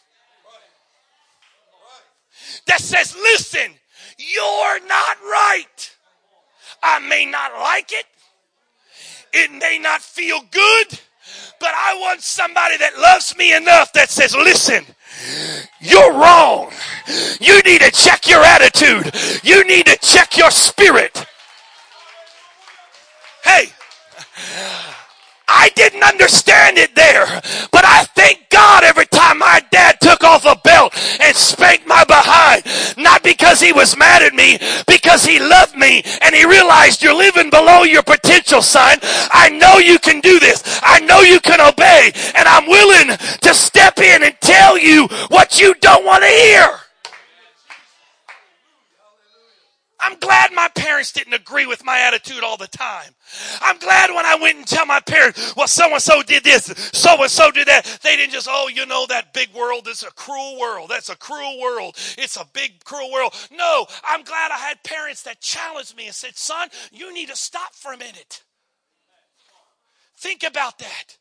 that 2.68 2.82
says, 2.82 3.16
listen, 3.16 3.74
you're 4.18 4.88
not 4.88 5.18
right. 5.22 5.96
I 6.84 7.00
may 7.00 7.26
not 7.26 7.54
like 7.54 7.92
it. 7.92 8.06
It 9.34 9.52
may 9.52 9.80
not 9.80 10.02
feel 10.02 10.42
good 10.52 11.00
but 11.62 11.74
I 11.75 11.96
want 12.00 12.22
somebody 12.22 12.75
that 12.77 12.98
loves 12.98 13.38
me 13.38 13.56
enough 13.56 13.94
that 13.94 14.10
says, 14.10 14.36
listen, 14.36 14.84
you're 15.80 16.12
wrong. 16.12 16.72
You 17.39 17.62
need 17.62 17.82
to 17.82 17.91
check 17.91 18.27
your 18.27 18.44
attitude. 18.44 19.13
You 19.44 19.63
need 19.65 19.86
to 19.86 19.96
check 19.98 20.38
your 20.38 20.50
spirit. 20.50 21.24
Hey, 23.44 23.68
I 25.48 25.70
didn't 25.75 26.03
understand 26.03 26.77
it 26.80 26.96
there, 26.96 27.25
but 27.72 27.86
I 27.86 28.06
thank 28.15 28.50
God 28.50 28.84
every 28.84 29.06
time 29.06 29.38
my 29.38 29.62
dad 29.72 30.00
took 30.01 30.24
off 30.24 30.46
a 30.46 30.56
belt 30.63 30.94
and 31.22 31.36
spanked 31.36 31.86
my 31.86 32.03
behind. 32.06 32.63
Not 32.98 33.22
because 33.51 33.67
he 33.67 33.74
was 33.74 33.98
mad 33.98 34.22
at 34.22 34.34
me, 34.34 34.58
because 34.88 35.25
he 35.25 35.38
loved 35.38 35.75
me 35.75 36.01
and 36.22 36.34
he 36.34 36.46
realized 36.46 37.03
you're 37.03 37.13
living 37.13 37.50
below 37.50 37.84
your 37.84 38.01
potential, 38.01 38.62
son. 38.62 38.98
I 39.03 39.50
know 39.50 39.77
you 39.77 40.00
can 40.00 40.22
do 40.22 40.39
this. 40.39 40.63
I 40.81 41.01
know 41.01 41.20
you 41.20 41.41
can 41.41 41.60
obey, 41.60 42.13
and 42.34 42.48
I'm 42.48 42.65
willing 42.65 43.17
to 43.17 43.53
step 43.53 43.98
in 43.98 44.24
and 44.24 44.39
tell 44.39 44.77
you 44.77 45.05
what 45.27 45.60
you 45.60 45.74
don't 45.81 46.05
want 46.05 46.24
to 46.24 46.29
hear. 46.29 46.79
I'm 50.01 50.17
glad 50.20 50.51
my 50.53 50.67
parents 50.70 51.12
didn't 51.12 51.34
agree 51.34 51.65
with 51.65 51.86
my 51.86 52.00
attitude 52.00 52.43
all 52.43 52.58
the 52.58 52.67
time. 52.67 53.12
I'm 53.62 53.77
glad 53.77 54.10
when 54.10 54.25
I 54.25 54.36
went 54.36 54.58
and 54.58 54.67
tell 54.67 54.86
my 54.86 55.00
parents, 55.00 55.55
well, 55.55 55.67
so 55.67 55.91
and 55.93 56.01
so 56.01 56.24
did 56.24 56.43
this, 56.43 56.65
so 56.93 57.22
and 57.22 57.29
so 57.29 57.51
did 57.51 57.67
that. 57.67 58.00
They 58.03 58.15
didn't 58.15 58.34
just, 58.34 58.48
oh, 58.50 58.67
you 58.67 58.86
know, 58.86 59.05
that 59.10 59.34
big 59.34 59.53
world 59.53 59.88
is 59.88 60.03
a 60.03 60.12
cruel 60.12 60.60
world. 60.60 60.89
That's 60.89 61.10
a 61.10 61.15
cruel 61.15 61.60
world. 61.60 61.96
It's 62.17 62.38
a 62.38 62.46
big, 62.53 62.84
cruel 62.84 63.12
world. 63.12 63.34
No, 63.51 63.86
I'm 64.03 64.24
glad 64.24 64.51
I 64.51 64.58
had 64.58 64.84
parents 64.84 65.24
that 65.24 65.39
challenged 65.41 65.96
me 65.96 66.08
and 66.08 66.15
said, 66.15 66.36
son, 66.36 66.70
you 66.91 67.13
need 67.13 67.29
to 67.29 67.36
stop 67.36 67.75
for 67.75 67.93
a 67.93 67.98
minute. 67.98 68.43
Think 70.17 70.43
about 70.43 70.79
that. 70.79 71.17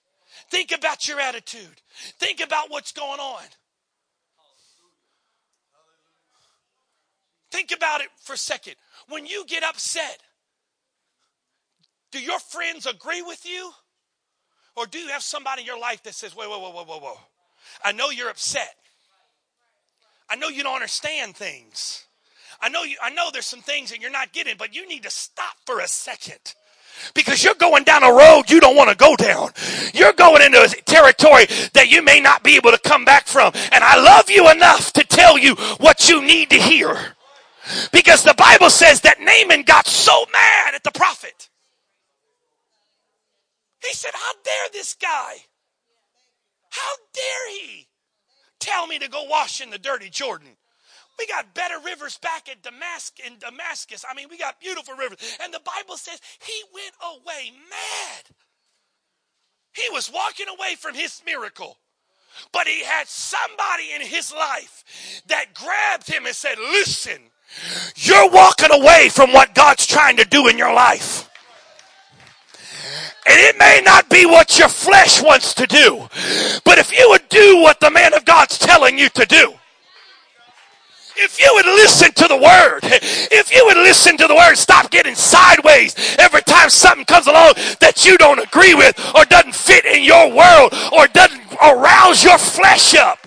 Think 0.50 0.72
about 0.72 1.06
your 1.06 1.20
attitude. 1.20 1.80
Think 2.18 2.40
about 2.40 2.70
what's 2.70 2.92
going 2.92 3.20
on. 3.20 3.44
Think 7.50 7.72
about 7.72 8.00
it 8.00 8.08
for 8.22 8.34
a 8.34 8.38
second. 8.38 8.74
When 9.08 9.26
you 9.26 9.44
get 9.46 9.64
upset, 9.64 10.18
do 12.12 12.20
your 12.20 12.38
friends 12.38 12.86
agree 12.86 13.22
with 13.22 13.44
you? 13.48 13.72
Or 14.76 14.86
do 14.86 14.98
you 14.98 15.08
have 15.08 15.22
somebody 15.22 15.62
in 15.62 15.66
your 15.66 15.78
life 15.78 16.02
that 16.04 16.14
says, 16.14 16.34
whoa, 16.34 16.48
whoa, 16.48 16.58
whoa, 16.58 16.70
whoa, 16.70 16.84
whoa, 16.84 16.98
whoa. 16.98 17.18
I 17.84 17.92
know 17.92 18.10
you're 18.10 18.30
upset. 18.30 18.76
I 20.28 20.36
know 20.36 20.48
you 20.48 20.62
don't 20.62 20.74
understand 20.74 21.36
things. 21.36 22.06
I 22.60 22.68
know 22.68 22.82
you 22.84 22.96
I 23.02 23.10
know 23.10 23.30
there's 23.32 23.46
some 23.46 23.62
things 23.62 23.90
that 23.90 24.00
you're 24.00 24.10
not 24.10 24.32
getting, 24.32 24.56
but 24.56 24.74
you 24.74 24.86
need 24.86 25.02
to 25.04 25.10
stop 25.10 25.56
for 25.66 25.80
a 25.80 25.88
second. 25.88 26.54
Because 27.14 27.42
you're 27.42 27.54
going 27.54 27.84
down 27.84 28.02
a 28.02 28.12
road 28.12 28.44
you 28.48 28.60
don't 28.60 28.76
want 28.76 28.90
to 28.90 28.96
go 28.96 29.16
down. 29.16 29.50
You're 29.94 30.12
going 30.12 30.42
into 30.42 30.62
a 30.62 30.68
territory 30.68 31.46
that 31.72 31.90
you 31.90 32.02
may 32.02 32.20
not 32.20 32.44
be 32.44 32.56
able 32.56 32.70
to 32.70 32.78
come 32.78 33.04
back 33.04 33.26
from. 33.26 33.52
And 33.72 33.82
I 33.82 34.00
love 34.00 34.30
you 34.30 34.50
enough 34.50 34.92
to 34.94 35.04
tell 35.04 35.38
you 35.38 35.54
what 35.78 36.08
you 36.08 36.22
need 36.22 36.50
to 36.50 36.56
hear. 36.56 37.16
Because 37.92 38.22
the 38.22 38.34
Bible 38.34 38.70
says 38.70 39.02
that 39.02 39.20
Naaman 39.20 39.64
got 39.64 39.86
so 39.86 40.24
mad 40.32 40.74
at 40.74 40.84
the 40.84 40.90
prophet. 40.92 41.48
He 43.86 43.94
said, 43.94 44.12
How 44.14 44.32
dare 44.44 44.68
this 44.72 44.94
guy? 44.94 45.36
How 46.70 46.92
dare 47.12 47.50
he 47.52 47.88
tell 48.58 48.86
me 48.86 48.98
to 48.98 49.08
go 49.08 49.24
wash 49.24 49.60
in 49.60 49.70
the 49.70 49.78
dirty 49.78 50.08
Jordan? 50.08 50.56
We 51.18 51.26
got 51.26 51.54
better 51.54 51.74
rivers 51.84 52.16
back 52.18 52.48
at 52.48 52.62
Damascus 52.62 53.26
in 53.26 53.38
Damascus. 53.38 54.04
I 54.10 54.14
mean, 54.14 54.28
we 54.30 54.38
got 54.38 54.58
beautiful 54.58 54.94
rivers. 54.94 55.18
And 55.42 55.52
the 55.52 55.60
Bible 55.60 55.98
says 55.98 56.18
he 56.40 56.62
went 56.72 56.94
away 57.02 57.52
mad. 57.68 58.36
He 59.72 59.88
was 59.92 60.10
walking 60.12 60.46
away 60.48 60.76
from 60.76 60.94
his 60.94 61.20
miracle. 61.26 61.76
But 62.52 62.66
he 62.66 62.84
had 62.84 63.06
somebody 63.08 63.92
in 63.94 64.00
his 64.00 64.32
life 64.32 65.22
that 65.26 65.52
grabbed 65.52 66.08
him 66.10 66.26
and 66.26 66.34
said, 66.34 66.58
Listen, 66.58 67.20
you're 67.96 68.30
walking 68.30 68.70
away 68.72 69.08
from 69.08 69.32
what 69.32 69.54
God's 69.54 69.86
trying 69.86 70.16
to 70.16 70.24
do 70.24 70.48
in 70.48 70.58
your 70.58 70.72
life. 70.72 71.28
And 73.26 73.38
it 73.38 73.56
may 73.58 73.82
not 73.84 74.08
be 74.08 74.24
what 74.26 74.58
your 74.58 74.68
flesh 74.68 75.22
wants 75.22 75.54
to 75.54 75.66
do, 75.66 76.08
but 76.64 76.78
if 76.78 76.90
you 76.96 77.06
would 77.10 77.28
do 77.28 77.58
what 77.62 77.78
the 77.78 77.90
man 77.90 78.14
of 78.14 78.24
God's 78.24 78.58
telling 78.58 78.98
you 78.98 79.08
to 79.10 79.26
do, 79.26 79.54
if 81.16 81.38
you 81.38 81.50
would 81.54 81.66
listen 81.66 82.12
to 82.12 82.28
the 82.28 82.36
word, 82.36 82.80
if 83.30 83.54
you 83.54 83.62
would 83.66 83.76
listen 83.76 84.16
to 84.16 84.26
the 84.26 84.34
word, 84.34 84.54
stop 84.56 84.90
getting 84.90 85.14
sideways 85.14 85.94
every 86.18 86.40
time 86.42 86.70
something 86.70 87.04
comes 87.04 87.26
along 87.26 87.54
that 87.80 88.06
you 88.06 88.16
don't 88.16 88.38
agree 88.38 88.74
with 88.74 88.98
or 89.14 89.24
doesn't 89.26 89.54
fit 89.54 89.84
in 89.84 90.02
your 90.02 90.32
world 90.32 90.72
or 90.92 91.06
doesn't 91.08 91.42
arouse 91.62 92.24
your 92.24 92.38
flesh 92.38 92.94
up. 92.94 93.19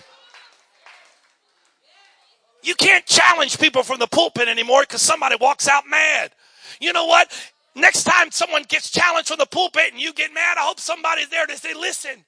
You 2.64 2.76
can't 2.76 3.06
challenge 3.06 3.60
people 3.60 3.84
from 3.84 4.00
the 4.00 4.08
pulpit 4.08 4.48
anymore 4.48 4.82
because 4.82 5.02
somebody 5.02 5.36
walks 5.40 5.68
out 5.68 5.84
mad. 5.90 6.32
You 6.80 6.94
know 6.94 7.06
what? 7.06 7.32
Next 7.76 8.04
time 8.04 8.32
someone 8.32 8.64
gets 8.68 8.90
challenged 8.90 9.28
from 9.28 9.38
the 9.38 9.46
pulpit 9.46 9.92
and 9.92 10.02
you 10.02 10.14
get 10.14 10.34
mad, 10.34 10.58
I 10.58 10.62
hope 10.62 10.80
somebody's 10.80 11.30
there 11.30 11.46
to 11.46 11.58
say, 11.58 11.74
listen. 11.74 12.24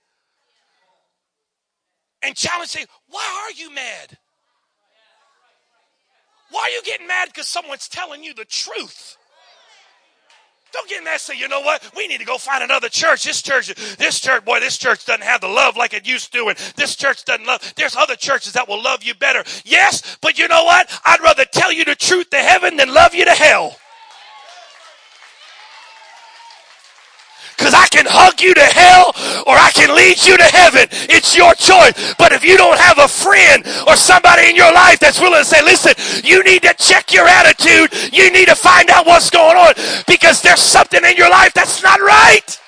And 2.21 2.35
challenge, 2.35 2.69
say, 2.69 2.85
why 3.07 3.45
are 3.45 3.53
you 3.53 3.73
mad? 3.73 4.17
Why 6.49 6.61
are 6.61 6.69
you 6.69 6.81
getting 6.83 7.07
mad 7.07 7.29
because 7.29 7.47
someone's 7.47 7.87
telling 7.87 8.23
you 8.23 8.33
the 8.33 8.45
truth? 8.45 9.17
Don't 10.75 10.89
get 10.89 10.97
in 10.97 11.05
mad. 11.05 11.21
Say, 11.21 11.37
you 11.37 11.47
know 11.47 11.61
what? 11.61 11.89
We 11.95 12.05
need 12.05 12.19
to 12.19 12.25
go 12.25 12.37
find 12.37 12.61
another 12.61 12.89
church. 12.89 13.23
This 13.23 13.41
church, 13.41 13.73
this 13.95 14.19
church, 14.19 14.43
boy, 14.43 14.59
this 14.59 14.77
church 14.77 15.05
doesn't 15.05 15.23
have 15.23 15.39
the 15.39 15.47
love 15.47 15.77
like 15.77 15.93
it 15.93 16.05
used 16.05 16.33
to, 16.33 16.49
and 16.49 16.57
this 16.75 16.97
church 16.97 17.23
doesn't 17.23 17.47
love. 17.47 17.73
There's 17.77 17.95
other 17.95 18.17
churches 18.17 18.51
that 18.53 18.67
will 18.67 18.83
love 18.83 19.01
you 19.01 19.15
better. 19.15 19.45
Yes, 19.63 20.17
but 20.19 20.37
you 20.37 20.49
know 20.49 20.65
what? 20.65 20.91
I'd 21.05 21.21
rather 21.21 21.45
tell 21.45 21.71
you 21.71 21.85
the 21.85 21.95
truth 21.95 22.29
to 22.31 22.39
heaven 22.39 22.75
than 22.75 22.93
love 22.93 23.15
you 23.15 23.23
to 23.23 23.31
hell. 23.31 23.77
Because 27.65 27.81
I 27.81 27.87
can 27.87 28.05
hug 28.05 28.41
you 28.41 28.53
to 28.53 28.61
hell 28.61 29.09
or 29.47 29.57
I 29.57 29.71
can 29.73 29.95
lead 29.95 30.23
you 30.23 30.37
to 30.37 30.43
heaven. 30.43 30.85
It's 31.09 31.35
your 31.35 31.55
choice. 31.55 32.13
But 32.13 32.31
if 32.31 32.45
you 32.45 32.57
don't 32.57 32.77
have 32.77 32.99
a 32.99 33.07
friend 33.07 33.65
or 33.87 33.95
somebody 33.95 34.51
in 34.51 34.55
your 34.55 34.71
life 34.71 34.99
that's 34.99 35.19
willing 35.19 35.39
to 35.39 35.45
say, 35.45 35.63
listen, 35.63 35.97
you 36.23 36.43
need 36.43 36.61
to 36.61 36.75
check 36.75 37.11
your 37.11 37.27
attitude. 37.27 38.13
You 38.13 38.31
need 38.31 38.49
to 38.49 38.55
find 38.55 38.91
out 38.91 39.07
what's 39.07 39.31
going 39.31 39.57
on 39.57 39.73
because 40.05 40.43
there's 40.43 40.61
something 40.61 41.03
in 41.03 41.17
your 41.17 41.31
life 41.31 41.55
that's 41.55 41.81
not 41.81 41.99
right. 42.01 42.61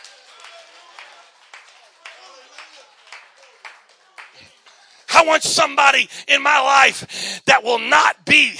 I 5.13 5.23
want 5.25 5.43
somebody 5.43 6.09
in 6.27 6.41
my 6.41 6.59
life 6.59 7.43
that 7.45 7.63
will 7.63 7.77
not 7.77 8.25
be 8.25 8.55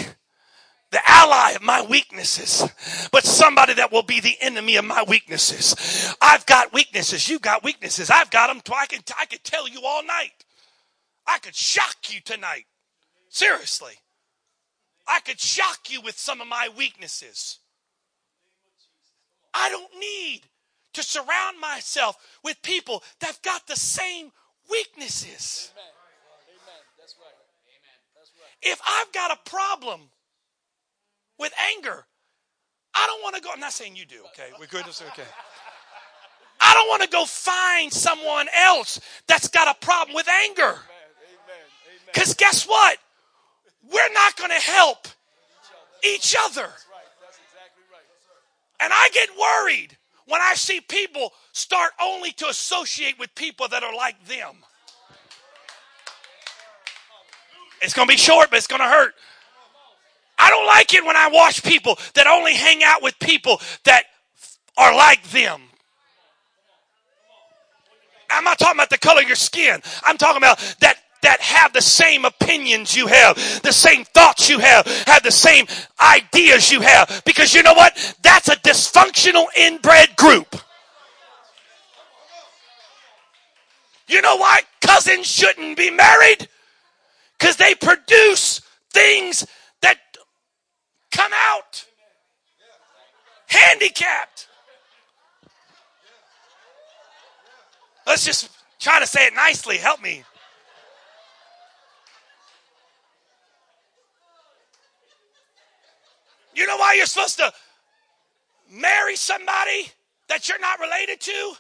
the 0.92 1.00
ally 1.06 1.52
of 1.52 1.62
my 1.62 1.82
weaknesses, 1.82 2.64
but 3.12 3.26
somebody 3.26 3.74
that 3.74 3.92
will 3.92 4.04
be 4.04 4.20
the 4.20 4.38
enemy 4.40 4.78
of 4.78 4.86
my 4.86 5.04
weaknesses. 5.08 6.16
I've 6.22 6.46
got 6.46 6.74
weaknesses. 6.74 7.28
You've 7.28 7.42
got 7.42 7.64
weaknesses. 7.64 8.10
I've 8.10 8.32
got 8.32 8.48
them. 8.48 8.62
I 8.74 8.86
can, 8.86 9.02
I 9.20 9.26
could 9.26 9.44
tell 9.44 9.68
you 9.68 9.82
all 9.86 10.04
night. 10.04 10.46
I 11.26 11.40
could 11.40 11.56
shock 11.56 11.98
you 12.10 12.22
tonight. 12.22 12.66
Seriously. 13.30 13.94
I 15.08 15.20
could 15.20 15.40
shock 15.40 15.90
you 15.90 16.02
with 16.02 16.18
some 16.18 16.42
of 16.42 16.48
my 16.48 16.70
weaknesses. 16.78 17.60
I 19.54 19.70
don't 19.70 19.92
need 20.00 20.42
to 20.94 21.04
surround 21.04 21.60
myself 21.60 22.18
with 22.44 22.62
people 22.62 23.04
that've 23.20 23.42
got 23.42 23.68
the 23.68 23.76
same 23.76 24.32
weaknesses. 24.70 25.72
Amen. 25.74 25.92
Amen. 26.50 26.82
That's 26.98 27.16
right. 27.20 27.34
Amen. 27.68 27.98
That's 28.16 28.32
right. 28.40 28.72
If 28.72 28.82
I've 28.86 29.12
got 29.12 29.32
a 29.32 29.50
problem 29.50 30.10
with 31.40 31.54
anger. 31.76 32.06
I 32.94 33.06
don't 33.08 33.22
want 33.22 33.36
to 33.36 33.42
go. 33.42 33.50
I'm 33.54 33.60
not 33.60 33.74
saying 33.74 33.96
you 33.96 34.06
do, 34.06 34.24
okay? 34.34 34.50
We're 34.60 34.68
good. 34.68 34.86
Okay. 34.86 35.28
I 36.60 36.74
don't 36.74 36.88
want 36.88 37.04
to 37.04 37.10
go 37.10 37.26
find 37.26 37.94
someone 37.94 38.48
else 38.56 39.00
that's 39.28 39.48
got 39.48 39.68
a 39.68 39.86
problem 39.86 40.16
with 40.16 40.28
anger. 40.28 40.80
Because 42.12 42.34
guess 42.34 42.68
what? 42.68 42.98
We're 43.92 44.14
not 44.14 44.36
going 44.36 44.50
to 44.50 44.56
help 44.56 45.08
each 46.04 46.36
other. 46.46 46.70
And 48.80 48.92
I 48.94 49.10
get 49.14 49.30
worried 49.38 49.98
when 50.26 50.42
I 50.42 50.54
see 50.56 50.82
people 50.82 51.34
start 51.52 51.92
only 52.02 52.32
to 52.34 52.48
associate 52.48 53.18
with 53.20 53.34
people 53.36 53.68
that 53.70 53.84
are 53.84 53.96
like 53.96 54.24
them. 54.26 54.56
It's 57.82 57.94
going 57.94 58.08
to 58.08 58.14
be 58.14 58.18
short, 58.18 58.50
but 58.50 58.58
it's 58.58 58.68
going 58.68 58.82
to 58.82 58.88
hurt. 58.88 59.14
I 60.38 60.50
don't 60.50 60.68
like 60.68 60.94
it 60.94 61.04
when 61.04 61.16
I 61.16 61.30
watch 61.30 61.64
people 61.64 61.98
that 62.14 62.28
only 62.28 62.54
hang 62.54 62.84
out 62.84 63.02
with 63.02 63.18
people 63.20 63.60
that 63.86 64.04
are 64.78 64.96
like 64.96 65.24
them. 65.30 65.62
I'm 68.30 68.44
not 68.44 68.60
talking 68.60 68.78
about 68.78 68.90
the 68.90 68.98
color 68.98 69.22
of 69.22 69.28
your 69.28 69.36
skin. 69.36 69.82
I'm 70.04 70.18
talking 70.18 70.38
about 70.38 70.60
that 70.82 70.98
that 71.24 71.42
have 71.42 71.74
the 71.74 71.82
same 71.82 72.26
opinions 72.26 72.96
you 72.96 73.08
have, 73.08 73.36
the 73.64 73.72
same 73.72 74.06
thoughts 74.06 74.50
you 74.50 74.60
have, 74.60 74.86
have 75.08 75.24
the 75.24 75.32
same 75.32 75.66
ideas 76.00 76.72
you 76.72 76.80
have. 76.82 77.24
Because 77.26 77.56
you 77.56 77.64
know 77.64 77.74
what? 77.74 78.16
That's 78.22 78.50
a 78.50 78.56
dysfunctional 78.58 79.46
inbred 79.58 80.16
group. 80.16 80.56
You 84.08 84.22
know 84.22 84.38
why 84.38 84.62
cousins 84.80 85.28
shouldn't 85.28 85.76
be 85.78 85.92
married? 85.92 86.48
Because 87.38 87.58
they 87.58 87.76
produce 87.76 88.62
things 88.94 89.46
come 91.12 91.32
out 91.34 91.86
handicapped. 93.48 94.48
Let's 98.06 98.26
just 98.26 98.50
try 98.80 99.00
to 99.00 99.08
say 99.08 99.28
it 99.28 99.34
nicely. 99.36 99.78
Help 99.78 100.02
me. 100.02 100.24
You 106.56 106.66
know 106.66 106.78
why 106.78 106.94
you're 106.94 107.06
supposed 107.06 107.38
to 107.38 107.52
marry 108.72 109.16
somebody 109.16 109.92
that 110.28 110.50
you're 110.50 110.60
not 110.60 110.80
related 110.80 111.22
to? 111.22 111.54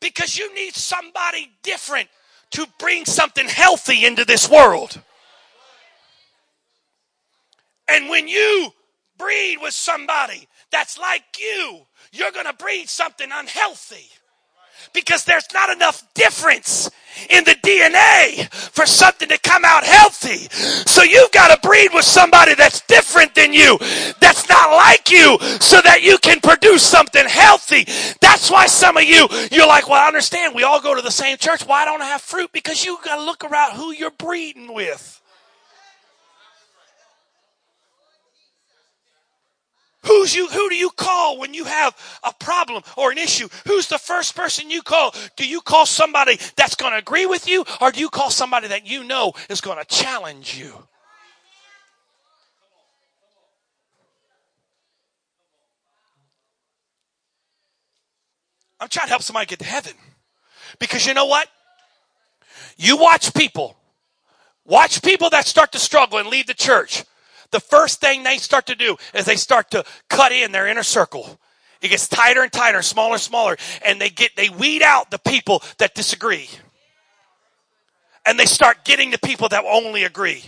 Because 0.00 0.38
you 0.38 0.54
need 0.54 0.74
somebody 0.74 1.52
different 1.62 2.08
to 2.52 2.66
bring 2.78 3.04
something 3.04 3.46
healthy 3.46 4.06
into 4.06 4.24
this 4.24 4.48
world. 4.48 5.00
And 7.92 8.08
when 8.08 8.26
you 8.26 8.72
breed 9.18 9.58
with 9.60 9.74
somebody 9.74 10.48
that's 10.70 10.98
like 10.98 11.22
you, 11.38 11.82
you're 12.10 12.32
going 12.32 12.46
to 12.46 12.54
breed 12.54 12.88
something 12.88 13.28
unhealthy 13.30 14.08
because 14.94 15.24
there's 15.24 15.46
not 15.52 15.70
enough 15.70 16.02
difference 16.14 16.90
in 17.28 17.44
the 17.44 17.54
DNA 17.56 18.50
for 18.50 18.86
something 18.86 19.28
to 19.28 19.38
come 19.38 19.64
out 19.64 19.84
healthy. 19.84 20.48
So 20.88 21.02
you've 21.02 21.30
got 21.32 21.54
to 21.54 21.68
breed 21.68 21.90
with 21.92 22.06
somebody 22.06 22.54
that's 22.54 22.80
different 22.86 23.34
than 23.34 23.52
you, 23.52 23.76
that's 24.20 24.48
not 24.48 24.70
like 24.70 25.10
you, 25.10 25.38
so 25.60 25.80
that 25.82 26.00
you 26.02 26.18
can 26.18 26.40
produce 26.40 26.82
something 26.82 27.26
healthy. 27.26 27.84
That's 28.20 28.50
why 28.50 28.66
some 28.66 28.96
of 28.96 29.04
you, 29.04 29.28
you're 29.50 29.68
like, 29.68 29.88
well, 29.88 30.02
I 30.02 30.08
understand. 30.08 30.54
We 30.54 30.62
all 30.62 30.80
go 30.80 30.94
to 30.94 31.02
the 31.02 31.10
same 31.10 31.36
church. 31.36 31.66
Why 31.66 31.84
don't 31.84 32.02
I 32.02 32.06
have 32.06 32.22
fruit? 32.22 32.50
Because 32.52 32.84
you 32.84 32.98
got 33.04 33.16
to 33.16 33.22
look 33.22 33.44
around 33.44 33.72
who 33.72 33.92
you're 33.92 34.10
breeding 34.10 34.72
with. 34.72 35.21
Who's 40.04 40.34
you, 40.34 40.48
who 40.48 40.68
do 40.68 40.74
you 40.74 40.90
call 40.90 41.38
when 41.38 41.54
you 41.54 41.64
have 41.64 41.96
a 42.24 42.32
problem 42.34 42.82
or 42.96 43.12
an 43.12 43.18
issue? 43.18 43.48
Who's 43.66 43.86
the 43.86 43.98
first 43.98 44.34
person 44.34 44.70
you 44.70 44.82
call? 44.82 45.14
Do 45.36 45.46
you 45.46 45.60
call 45.60 45.86
somebody 45.86 46.38
that's 46.56 46.74
going 46.74 46.92
to 46.92 46.98
agree 46.98 47.26
with 47.26 47.48
you 47.48 47.64
or 47.80 47.92
do 47.92 48.00
you 48.00 48.08
call 48.08 48.30
somebody 48.30 48.68
that 48.68 48.86
you 48.86 49.04
know 49.04 49.32
is 49.48 49.60
going 49.60 49.78
to 49.78 49.84
challenge 49.84 50.58
you? 50.58 50.72
I'm 58.80 58.88
trying 58.88 59.06
to 59.06 59.10
help 59.10 59.22
somebody 59.22 59.46
get 59.46 59.60
to 59.60 59.64
heaven. 59.64 59.92
Because 60.80 61.06
you 61.06 61.14
know 61.14 61.26
what? 61.26 61.48
You 62.76 62.96
watch 62.96 63.32
people, 63.32 63.76
watch 64.64 65.00
people 65.02 65.30
that 65.30 65.46
start 65.46 65.70
to 65.72 65.78
struggle 65.78 66.18
and 66.18 66.28
leave 66.28 66.48
the 66.48 66.54
church 66.54 67.04
the 67.52 67.60
first 67.60 68.00
thing 68.00 68.22
they 68.22 68.38
start 68.38 68.66
to 68.66 68.74
do 68.74 68.96
is 69.14 69.24
they 69.24 69.36
start 69.36 69.70
to 69.70 69.84
cut 70.08 70.32
in 70.32 70.50
their 70.50 70.66
inner 70.66 70.82
circle. 70.82 71.38
It 71.80 71.88
gets 71.88 72.08
tighter 72.08 72.42
and 72.42 72.52
tighter, 72.52 72.82
smaller 72.82 73.14
and 73.14 73.22
smaller, 73.22 73.56
and 73.84 74.00
they 74.00 74.08
get 74.10 74.34
they 74.36 74.48
weed 74.48 74.82
out 74.82 75.10
the 75.10 75.18
people 75.18 75.62
that 75.78 75.94
disagree. 75.94 76.48
And 78.24 78.38
they 78.38 78.46
start 78.46 78.84
getting 78.84 79.10
the 79.10 79.18
people 79.18 79.48
that 79.48 79.64
only 79.64 80.04
agree. 80.04 80.44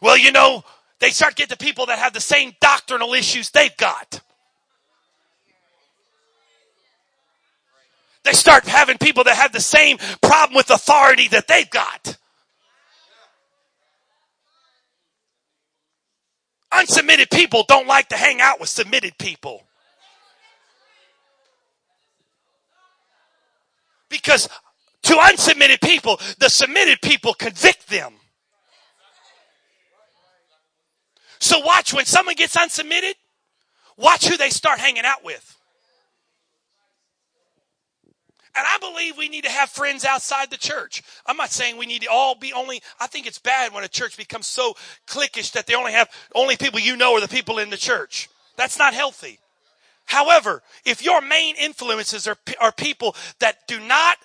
Well, 0.00 0.16
you 0.16 0.32
know, 0.32 0.64
they 0.98 1.10
start 1.10 1.36
getting 1.36 1.56
the 1.56 1.64
people 1.64 1.86
that 1.86 1.98
have 1.98 2.12
the 2.12 2.20
same 2.20 2.52
doctrinal 2.60 3.14
issues 3.14 3.50
they've 3.50 3.76
got. 3.76 4.20
They 8.24 8.32
start 8.32 8.64
having 8.66 8.98
people 8.98 9.24
that 9.24 9.36
have 9.36 9.52
the 9.52 9.60
same 9.60 9.98
problem 10.20 10.56
with 10.56 10.70
authority 10.70 11.28
that 11.28 11.48
they've 11.48 11.68
got. 11.68 12.16
Unsubmitted 16.72 17.30
people 17.30 17.64
don't 17.68 17.86
like 17.86 18.08
to 18.08 18.16
hang 18.16 18.40
out 18.40 18.58
with 18.58 18.68
submitted 18.68 19.16
people. 19.18 19.62
Because 24.08 24.48
to 25.02 25.14
unsubmitted 25.14 25.80
people, 25.80 26.20
the 26.38 26.48
submitted 26.48 27.00
people 27.02 27.34
convict 27.34 27.88
them. 27.88 28.14
So 31.40 31.58
watch 31.60 31.92
when 31.92 32.04
someone 32.04 32.36
gets 32.36 32.56
unsubmitted, 32.56 33.14
watch 33.96 34.26
who 34.26 34.36
they 34.36 34.50
start 34.50 34.78
hanging 34.78 35.04
out 35.04 35.24
with. 35.24 35.58
And 38.54 38.66
I 38.66 38.78
believe 38.78 39.16
we 39.16 39.28
need 39.28 39.44
to 39.44 39.50
have 39.50 39.70
friends 39.70 40.04
outside 40.04 40.50
the 40.50 40.58
church. 40.58 41.02
I'm 41.24 41.38
not 41.38 41.50
saying 41.50 41.78
we 41.78 41.86
need 41.86 42.02
to 42.02 42.10
all 42.10 42.34
be 42.34 42.52
only, 42.52 42.82
I 43.00 43.06
think 43.06 43.26
it's 43.26 43.38
bad 43.38 43.72
when 43.72 43.84
a 43.84 43.88
church 43.88 44.16
becomes 44.16 44.46
so 44.46 44.74
cliquish 45.06 45.52
that 45.52 45.66
they 45.66 45.74
only 45.74 45.92
have, 45.92 46.10
only 46.34 46.56
people 46.56 46.78
you 46.78 46.96
know 46.96 47.14
are 47.14 47.20
the 47.20 47.28
people 47.28 47.58
in 47.58 47.70
the 47.70 47.78
church. 47.78 48.28
That's 48.56 48.78
not 48.78 48.92
healthy. 48.92 49.38
However, 50.04 50.62
if 50.84 51.02
your 51.02 51.22
main 51.22 51.54
influences 51.56 52.26
are, 52.26 52.36
are 52.60 52.72
people 52.72 53.16
that 53.38 53.66
do 53.66 53.80
not 53.80 54.18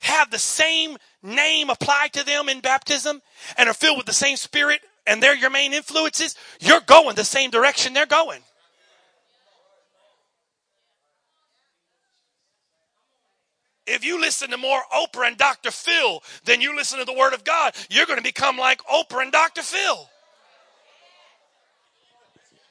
have 0.00 0.30
the 0.30 0.38
same 0.38 0.96
name 1.22 1.68
applied 1.68 2.12
to 2.12 2.24
them 2.24 2.48
in 2.48 2.60
baptism 2.60 3.20
and 3.56 3.68
are 3.68 3.74
filled 3.74 3.96
with 3.96 4.06
the 4.06 4.12
same 4.12 4.36
spirit 4.36 4.80
and 5.06 5.22
they're 5.22 5.34
your 5.34 5.50
main 5.50 5.72
influences, 5.72 6.36
you're 6.60 6.80
going 6.80 7.16
the 7.16 7.24
same 7.24 7.50
direction 7.50 7.92
they're 7.92 8.06
going. 8.06 8.42
If 13.90 14.04
you 14.04 14.20
listen 14.20 14.50
to 14.50 14.56
more 14.56 14.80
Oprah 14.94 15.26
and 15.26 15.36
Dr. 15.36 15.72
Phil 15.72 16.22
than 16.44 16.60
you 16.60 16.76
listen 16.76 17.00
to 17.00 17.04
the 17.04 17.12
Word 17.12 17.32
of 17.32 17.42
God, 17.42 17.74
you're 17.90 18.06
going 18.06 18.18
to 18.18 18.22
become 18.22 18.56
like 18.56 18.80
Oprah 18.84 19.22
and 19.22 19.32
Dr. 19.32 19.62
Phil. 19.62 20.08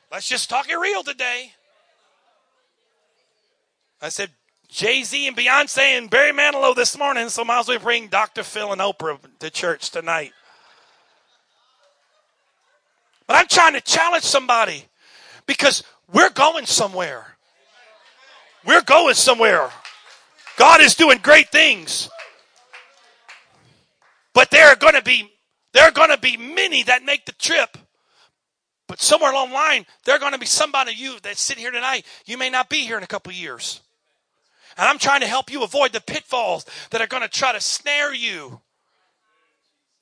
Let's 0.09 0.29
just 0.29 0.49
talk 0.49 0.69
it 0.69 0.77
real 0.77 1.03
today. 1.03 1.51
I 4.01 4.07
said 4.07 4.31
Jay 4.69 5.03
Z 5.03 5.27
and 5.27 5.35
Beyonce 5.35 5.97
and 5.97 6.09
Barry 6.09 6.31
Manilow 6.31 6.73
this 6.73 6.97
morning, 6.97 7.27
so 7.27 7.43
might 7.43 7.59
as 7.59 7.67
well 7.67 7.79
bring 7.79 8.07
Dr. 8.07 8.43
Phil 8.43 8.71
and 8.71 8.79
Oprah 8.79 9.19
to 9.39 9.49
church 9.49 9.89
tonight. 9.91 10.31
But 13.27 13.35
I'm 13.35 13.47
trying 13.47 13.73
to 13.73 13.81
challenge 13.81 14.23
somebody 14.23 14.85
because 15.45 15.83
we're 16.11 16.31
going 16.31 16.65
somewhere. 16.65 17.35
We're 18.65 18.83
going 18.83 19.15
somewhere. 19.15 19.69
God 20.59 20.81
is 20.81 20.93
doing 20.93 21.19
great 21.23 21.49
things. 21.49 22.09
But 24.33 24.51
there 24.51 24.67
are 24.67 24.75
going 24.75 24.93
to 24.93 25.01
be 25.01 25.31
there 25.71 25.85
are 25.85 25.91
going 25.91 26.09
to 26.09 26.17
be 26.17 26.35
many 26.35 26.83
that 26.83 27.03
make 27.03 27.25
the 27.25 27.31
trip. 27.31 27.77
But 28.87 28.99
somewhere 28.99 29.31
along 29.31 29.49
the 29.49 29.55
line, 29.55 29.85
there 30.03 30.15
are 30.15 30.19
going 30.19 30.33
to 30.33 30.39
be 30.39 30.45
somebody 30.45 30.93
you 30.93 31.17
that's 31.21 31.39
sitting 31.39 31.61
here 31.61 31.71
tonight. 31.71 32.05
You 32.25 32.37
may 32.37 32.49
not 32.49 32.69
be 32.69 32.79
here 32.79 32.97
in 32.97 33.03
a 33.03 33.07
couple 33.07 33.31
years. 33.31 33.81
And 34.77 34.87
I'm 34.89 34.97
trying 34.97 35.21
to 35.21 35.27
help 35.27 35.51
you 35.51 35.63
avoid 35.63 35.93
the 35.93 36.01
pitfalls 36.01 36.65
that 36.89 36.99
are 36.99 37.07
going 37.07 37.23
to 37.23 37.29
try 37.29 37.53
to 37.53 37.61
snare 37.61 38.13
you, 38.13 38.59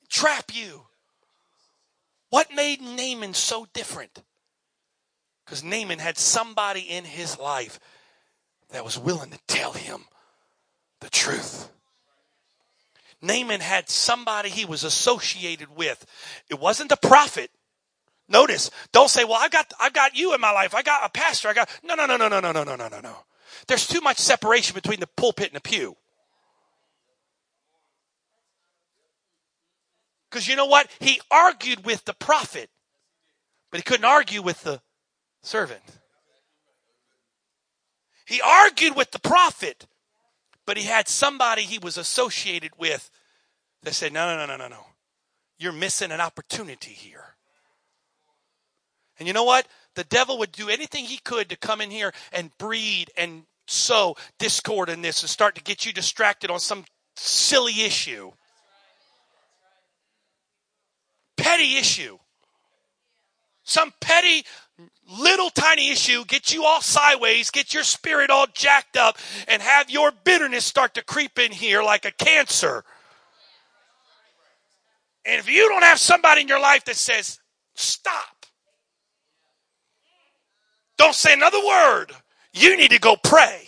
trap 0.08 0.50
you. 0.54 0.86
What 2.30 2.48
made 2.54 2.80
Naaman 2.80 3.34
so 3.34 3.68
different? 3.74 4.22
Because 5.44 5.62
Naaman 5.62 5.98
had 5.98 6.18
somebody 6.18 6.80
in 6.80 7.04
his 7.04 7.38
life 7.38 7.78
that 8.70 8.84
was 8.84 8.98
willing 8.98 9.30
to 9.30 9.38
tell 9.46 9.72
him 9.72 10.04
the 11.00 11.10
truth. 11.10 11.70
Naaman 13.20 13.60
had 13.60 13.88
somebody 13.88 14.48
he 14.48 14.64
was 14.64 14.84
associated 14.84 15.76
with. 15.76 16.04
It 16.48 16.60
wasn't 16.60 16.90
the 16.90 16.96
prophet. 16.96 17.50
Notice, 18.28 18.70
don't 18.92 19.08
say, 19.08 19.24
well, 19.24 19.38
I've 19.40 19.50
got, 19.50 19.72
I've 19.80 19.92
got 19.92 20.16
you 20.16 20.34
in 20.34 20.40
my 20.40 20.52
life. 20.52 20.74
I 20.74 20.82
got 20.82 21.04
a 21.04 21.08
pastor. 21.08 21.48
I 21.48 21.54
got, 21.54 21.68
no, 21.82 21.94
no, 21.94 22.06
no, 22.06 22.16
no, 22.16 22.28
no, 22.28 22.40
no, 22.40 22.52
no, 22.52 22.64
no, 22.64 22.76
no, 22.76 22.88
no, 22.88 23.00
no. 23.00 23.16
There's 23.66 23.86
too 23.86 24.00
much 24.00 24.18
separation 24.18 24.74
between 24.74 25.00
the 25.00 25.06
pulpit 25.06 25.46
and 25.46 25.56
the 25.56 25.60
pew. 25.60 25.96
Because 30.30 30.46
you 30.46 30.56
know 30.56 30.66
what? 30.66 30.88
He 31.00 31.20
argued 31.30 31.86
with 31.86 32.04
the 32.04 32.12
prophet, 32.12 32.68
but 33.70 33.78
he 33.78 33.82
couldn't 33.82 34.04
argue 34.04 34.42
with 34.42 34.62
the 34.62 34.82
servant. 35.42 35.82
He 38.26 38.42
argued 38.42 38.94
with 38.94 39.10
the 39.10 39.18
prophet, 39.18 39.86
but 40.68 40.76
he 40.76 40.84
had 40.84 41.08
somebody 41.08 41.62
he 41.62 41.78
was 41.78 41.96
associated 41.96 42.72
with 42.76 43.10
that 43.84 43.94
said, 43.94 44.12
No, 44.12 44.28
no, 44.28 44.36
no, 44.36 44.54
no, 44.54 44.58
no, 44.58 44.68
no. 44.68 44.84
You're 45.58 45.72
missing 45.72 46.12
an 46.12 46.20
opportunity 46.20 46.90
here. 46.90 47.24
And 49.18 49.26
you 49.26 49.32
know 49.32 49.44
what? 49.44 49.66
The 49.94 50.04
devil 50.04 50.36
would 50.40 50.52
do 50.52 50.68
anything 50.68 51.06
he 51.06 51.16
could 51.24 51.48
to 51.48 51.56
come 51.56 51.80
in 51.80 51.90
here 51.90 52.12
and 52.32 52.50
breed 52.58 53.10
and 53.16 53.44
sow 53.66 54.16
discord 54.38 54.90
in 54.90 55.00
this 55.00 55.22
and 55.22 55.30
start 55.30 55.54
to 55.54 55.62
get 55.62 55.86
you 55.86 55.92
distracted 55.94 56.50
on 56.50 56.60
some 56.60 56.84
silly 57.16 57.80
issue. 57.84 58.30
Petty 61.38 61.78
issue. 61.78 62.18
Some 63.64 63.94
petty 64.02 64.44
little 65.08 65.50
tiny 65.50 65.90
issue 65.90 66.24
get 66.26 66.52
you 66.52 66.64
all 66.64 66.80
sideways, 66.80 67.50
get 67.50 67.72
your 67.72 67.82
spirit 67.82 68.30
all 68.30 68.46
jacked 68.52 68.96
up, 68.96 69.18
and 69.46 69.62
have 69.62 69.90
your 69.90 70.12
bitterness 70.24 70.64
start 70.64 70.94
to 70.94 71.02
creep 71.02 71.38
in 71.38 71.52
here 71.52 71.82
like 71.82 72.04
a 72.04 72.12
cancer. 72.12 72.84
And 75.24 75.38
if 75.38 75.50
you 75.50 75.68
don't 75.68 75.84
have 75.84 75.98
somebody 75.98 76.42
in 76.42 76.48
your 76.48 76.60
life 76.60 76.84
that 76.84 76.96
says, 76.96 77.38
stop, 77.74 78.46
don't 80.96 81.14
say 81.14 81.32
another 81.32 81.64
word, 81.64 82.06
you 82.52 82.76
need 82.76 82.90
to 82.90 82.98
go 82.98 83.16
pray. 83.16 83.64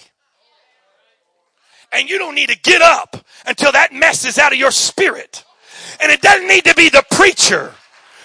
And 1.93 2.09
you 2.09 2.19
don't 2.19 2.35
need 2.35 2.51
to 2.51 2.59
get 2.59 2.83
up 2.83 3.17
until 3.47 3.73
that 3.73 3.93
mess 3.93 4.25
is 4.25 4.39
out 4.39 4.53
of 4.53 4.59
your 4.59 4.71
spirit. 4.71 5.45
And 6.01 6.11
it 6.11 6.23
doesn't 6.23 6.47
need 6.47 6.65
to 6.65 6.75
be 6.75 6.89
the 6.89 7.05
preacher 7.11 7.75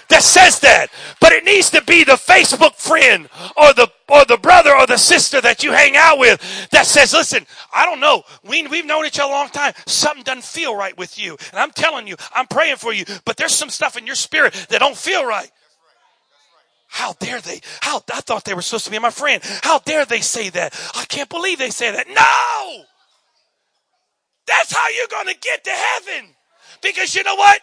that 0.09 0.21
says 0.23 0.59
that, 0.59 0.87
but 1.19 1.31
it 1.31 1.43
needs 1.43 1.69
to 1.71 1.81
be 1.83 2.03
the 2.03 2.13
Facebook 2.13 2.75
friend 2.75 3.29
or 3.57 3.73
the 3.73 3.89
or 4.07 4.23
the 4.25 4.37
brother 4.37 4.75
or 4.75 4.85
the 4.85 4.97
sister 4.97 5.41
that 5.41 5.63
you 5.63 5.71
hang 5.71 5.95
out 5.95 6.19
with 6.19 6.69
that 6.71 6.85
says, 6.85 7.13
"Listen, 7.13 7.45
I 7.73 7.85
don't 7.85 7.99
know. 7.99 8.23
We 8.43 8.65
we've 8.67 8.85
known 8.85 9.05
each 9.05 9.19
other 9.19 9.31
a 9.31 9.35
long 9.35 9.49
time. 9.49 9.73
Something 9.85 10.23
doesn't 10.23 10.43
feel 10.43 10.75
right 10.75 10.97
with 10.97 11.17
you, 11.17 11.37
and 11.51 11.59
I'm 11.59 11.71
telling 11.71 12.07
you, 12.07 12.15
I'm 12.33 12.47
praying 12.47 12.77
for 12.77 12.93
you, 12.93 13.05
but 13.25 13.37
there's 13.37 13.55
some 13.55 13.69
stuff 13.69 13.97
in 13.97 14.05
your 14.05 14.15
spirit 14.15 14.53
that 14.69 14.79
don't 14.79 14.97
feel 14.97 15.25
right." 15.25 15.51
How 16.87 17.11
dare 17.19 17.41
they? 17.41 17.59
How 17.81 18.01
I 18.13 18.21
thought 18.21 18.45
they 18.45 18.53
were 18.53 18.61
supposed 18.61 18.85
to 18.85 18.91
be 18.91 18.99
my 18.99 19.09
friend. 19.09 19.43
How 19.63 19.79
dare 19.79 20.05
they 20.05 20.21
say 20.21 20.47
that? 20.49 20.73
I 20.95 21.03
can't 21.03 21.29
believe 21.29 21.59
they 21.59 21.69
say 21.69 21.91
that. 21.91 22.07
No! 22.07 22.85
That's 24.47 24.73
how 24.73 24.87
you're 24.89 25.07
going 25.07 25.27
to 25.27 25.37
get 25.37 25.63
to 25.65 25.71
heaven. 25.71 26.29
Because 26.81 27.13
you 27.13 27.23
know 27.23 27.35
what? 27.35 27.59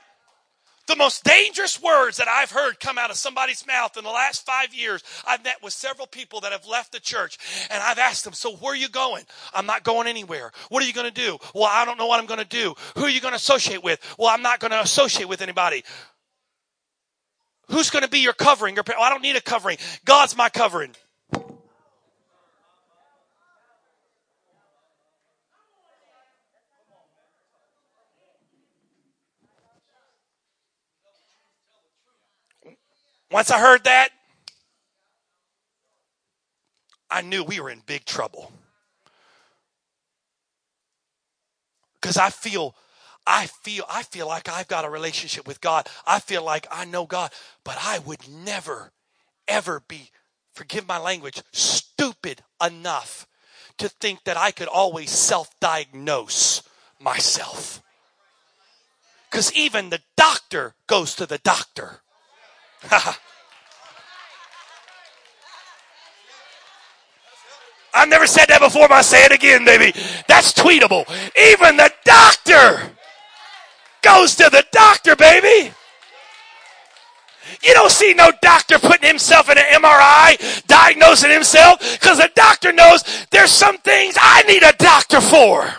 The 0.88 0.96
most 0.96 1.22
dangerous 1.22 1.80
words 1.80 2.16
that 2.16 2.26
I've 2.26 2.50
heard 2.50 2.80
come 2.80 2.98
out 2.98 3.10
of 3.10 3.16
somebody's 3.16 3.64
mouth 3.66 3.96
in 3.96 4.02
the 4.02 4.10
last 4.10 4.44
five 4.44 4.74
years, 4.74 5.04
I've 5.26 5.44
met 5.44 5.62
with 5.62 5.72
several 5.72 6.08
people 6.08 6.40
that 6.40 6.50
have 6.50 6.66
left 6.66 6.90
the 6.90 6.98
church 6.98 7.38
and 7.70 7.80
I've 7.80 7.98
asked 7.98 8.24
them, 8.24 8.32
so 8.32 8.56
where 8.56 8.72
are 8.72 8.76
you 8.76 8.88
going? 8.88 9.24
I'm 9.54 9.66
not 9.66 9.84
going 9.84 10.08
anywhere. 10.08 10.50
What 10.70 10.82
are 10.82 10.86
you 10.86 10.92
going 10.92 11.06
to 11.06 11.14
do? 11.14 11.38
Well, 11.54 11.68
I 11.70 11.84
don't 11.84 11.98
know 11.98 12.06
what 12.06 12.18
I'm 12.18 12.26
going 12.26 12.40
to 12.40 12.44
do. 12.44 12.74
Who 12.96 13.04
are 13.04 13.10
you 13.10 13.20
going 13.20 13.32
to 13.32 13.36
associate 13.36 13.84
with? 13.84 14.00
Well, 14.18 14.28
I'm 14.28 14.42
not 14.42 14.58
going 14.58 14.72
to 14.72 14.80
associate 14.80 15.28
with 15.28 15.40
anybody. 15.40 15.84
Who's 17.68 17.90
going 17.90 18.02
to 18.02 18.10
be 18.10 18.18
your 18.18 18.32
covering? 18.32 18.74
Well, 18.74 18.84
I 19.00 19.08
don't 19.08 19.22
need 19.22 19.36
a 19.36 19.40
covering. 19.40 19.78
God's 20.04 20.36
my 20.36 20.48
covering. 20.48 20.96
Once 33.32 33.50
I 33.50 33.58
heard 33.58 33.84
that, 33.84 34.10
I 37.10 37.22
knew 37.22 37.42
we 37.42 37.60
were 37.60 37.70
in 37.70 37.80
big 37.86 38.04
trouble. 38.04 38.52
Because 41.94 42.18
I 42.18 42.28
feel, 42.28 42.74
I 43.26 43.46
feel, 43.46 43.84
I 43.88 44.02
feel 44.02 44.26
like 44.26 44.48
I've 44.48 44.68
got 44.68 44.84
a 44.84 44.90
relationship 44.90 45.46
with 45.46 45.60
God. 45.62 45.88
I 46.06 46.18
feel 46.18 46.44
like 46.44 46.66
I 46.70 46.84
know 46.84 47.06
God, 47.06 47.30
but 47.64 47.78
I 47.80 48.00
would 48.00 48.28
never, 48.28 48.92
ever 49.48 49.82
be, 49.88 50.10
forgive 50.52 50.86
my 50.86 50.98
language, 50.98 51.42
stupid 51.52 52.42
enough 52.64 53.26
to 53.78 53.88
think 53.88 54.24
that 54.24 54.36
I 54.36 54.50
could 54.50 54.68
always 54.68 55.10
self 55.10 55.48
diagnose 55.58 56.62
myself. 57.00 57.82
Because 59.30 59.50
even 59.54 59.88
the 59.88 60.02
doctor 60.16 60.74
goes 60.86 61.14
to 61.14 61.24
the 61.24 61.38
doctor. 61.38 62.00
I've 67.94 68.08
never 68.08 68.26
said 68.26 68.46
that 68.48 68.60
before, 68.60 68.88
but 68.88 68.94
I 68.94 69.02
say 69.02 69.24
it 69.24 69.32
again, 69.32 69.64
baby. 69.64 69.92
That's 70.26 70.52
tweetable. 70.52 71.04
Even 71.36 71.76
the 71.76 71.92
doctor 72.04 72.90
goes 74.02 74.34
to 74.36 74.48
the 74.50 74.64
doctor, 74.72 75.14
baby. 75.14 75.72
You 77.62 77.74
don't 77.74 77.90
see 77.90 78.14
no 78.14 78.32
doctor 78.40 78.78
putting 78.78 79.06
himself 79.06 79.50
in 79.50 79.58
an 79.58 79.64
MRI, 79.64 80.66
diagnosing 80.66 81.30
himself, 81.30 81.80
because 82.00 82.18
the 82.18 82.30
doctor 82.34 82.72
knows 82.72 83.04
there's 83.30 83.50
some 83.50 83.78
things 83.78 84.16
I 84.18 84.42
need 84.42 84.62
a 84.62 84.72
doctor 84.72 85.20
for. 85.20 85.72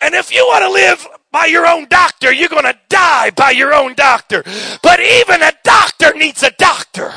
And 0.00 0.14
if 0.14 0.32
you 0.32 0.44
want 0.46 0.64
to 0.64 0.70
live 0.70 1.06
by 1.32 1.46
your 1.46 1.66
own 1.66 1.86
doctor, 1.88 2.32
you're 2.32 2.48
going 2.48 2.64
to 2.64 2.78
die 2.88 3.30
by 3.30 3.50
your 3.50 3.72
own 3.72 3.94
doctor. 3.94 4.42
But 4.82 5.00
even 5.00 5.42
a 5.42 5.52
doctor 5.64 6.14
needs 6.14 6.42
a 6.42 6.50
doctor. 6.50 7.12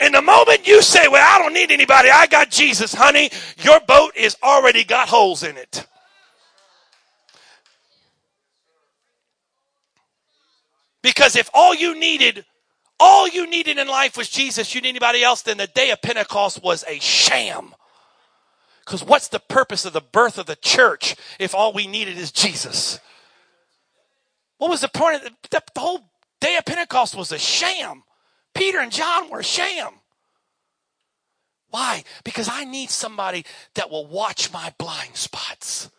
And 0.00 0.14
the 0.14 0.22
moment 0.22 0.66
you 0.66 0.82
say, 0.82 1.08
Well, 1.08 1.24
I 1.24 1.38
don't 1.38 1.54
need 1.54 1.70
anybody, 1.70 2.10
I 2.10 2.26
got 2.26 2.50
Jesus, 2.50 2.92
honey, 2.92 3.30
your 3.58 3.80
boat 3.80 4.16
is 4.16 4.36
already 4.42 4.84
got 4.84 5.08
holes 5.08 5.42
in 5.42 5.56
it. 5.56 5.86
Because 11.02 11.36
if 11.36 11.48
all 11.52 11.74
you 11.74 11.98
needed, 11.98 12.44
all 12.98 13.28
you 13.28 13.48
needed 13.48 13.78
in 13.78 13.88
life 13.88 14.16
was 14.16 14.28
Jesus, 14.28 14.74
you 14.74 14.80
need 14.80 14.88
anybody 14.90 15.22
else, 15.22 15.42
then 15.42 15.58
the 15.58 15.66
day 15.66 15.90
of 15.90 16.00
Pentecost 16.00 16.62
was 16.62 16.84
a 16.88 16.98
sham. 16.98 17.74
Because 18.84 19.04
what's 19.04 19.28
the 19.28 19.40
purpose 19.40 19.84
of 19.84 19.92
the 19.92 20.00
birth 20.00 20.38
of 20.38 20.46
the 20.46 20.56
church 20.56 21.16
if 21.38 21.54
all 21.54 21.72
we 21.72 21.86
needed 21.86 22.18
is 22.18 22.32
Jesus? 22.32 23.00
What 24.58 24.70
was 24.70 24.80
the 24.80 24.88
point 24.88 25.16
of 25.16 25.32
the, 25.50 25.62
the 25.74 25.80
whole 25.80 26.04
day 26.44 26.56
of 26.56 26.64
Pentecost 26.66 27.16
was 27.16 27.32
a 27.32 27.38
sham. 27.38 28.02
Peter 28.54 28.78
and 28.78 28.92
John 28.92 29.30
were 29.30 29.40
a 29.40 29.44
sham. 29.44 29.94
Why? 31.70 32.04
Because 32.22 32.48
I 32.48 32.64
need 32.64 32.90
somebody 32.90 33.44
that 33.74 33.90
will 33.90 34.06
watch 34.06 34.52
my 34.52 34.72
blind 34.78 35.16
spots. 35.16 35.90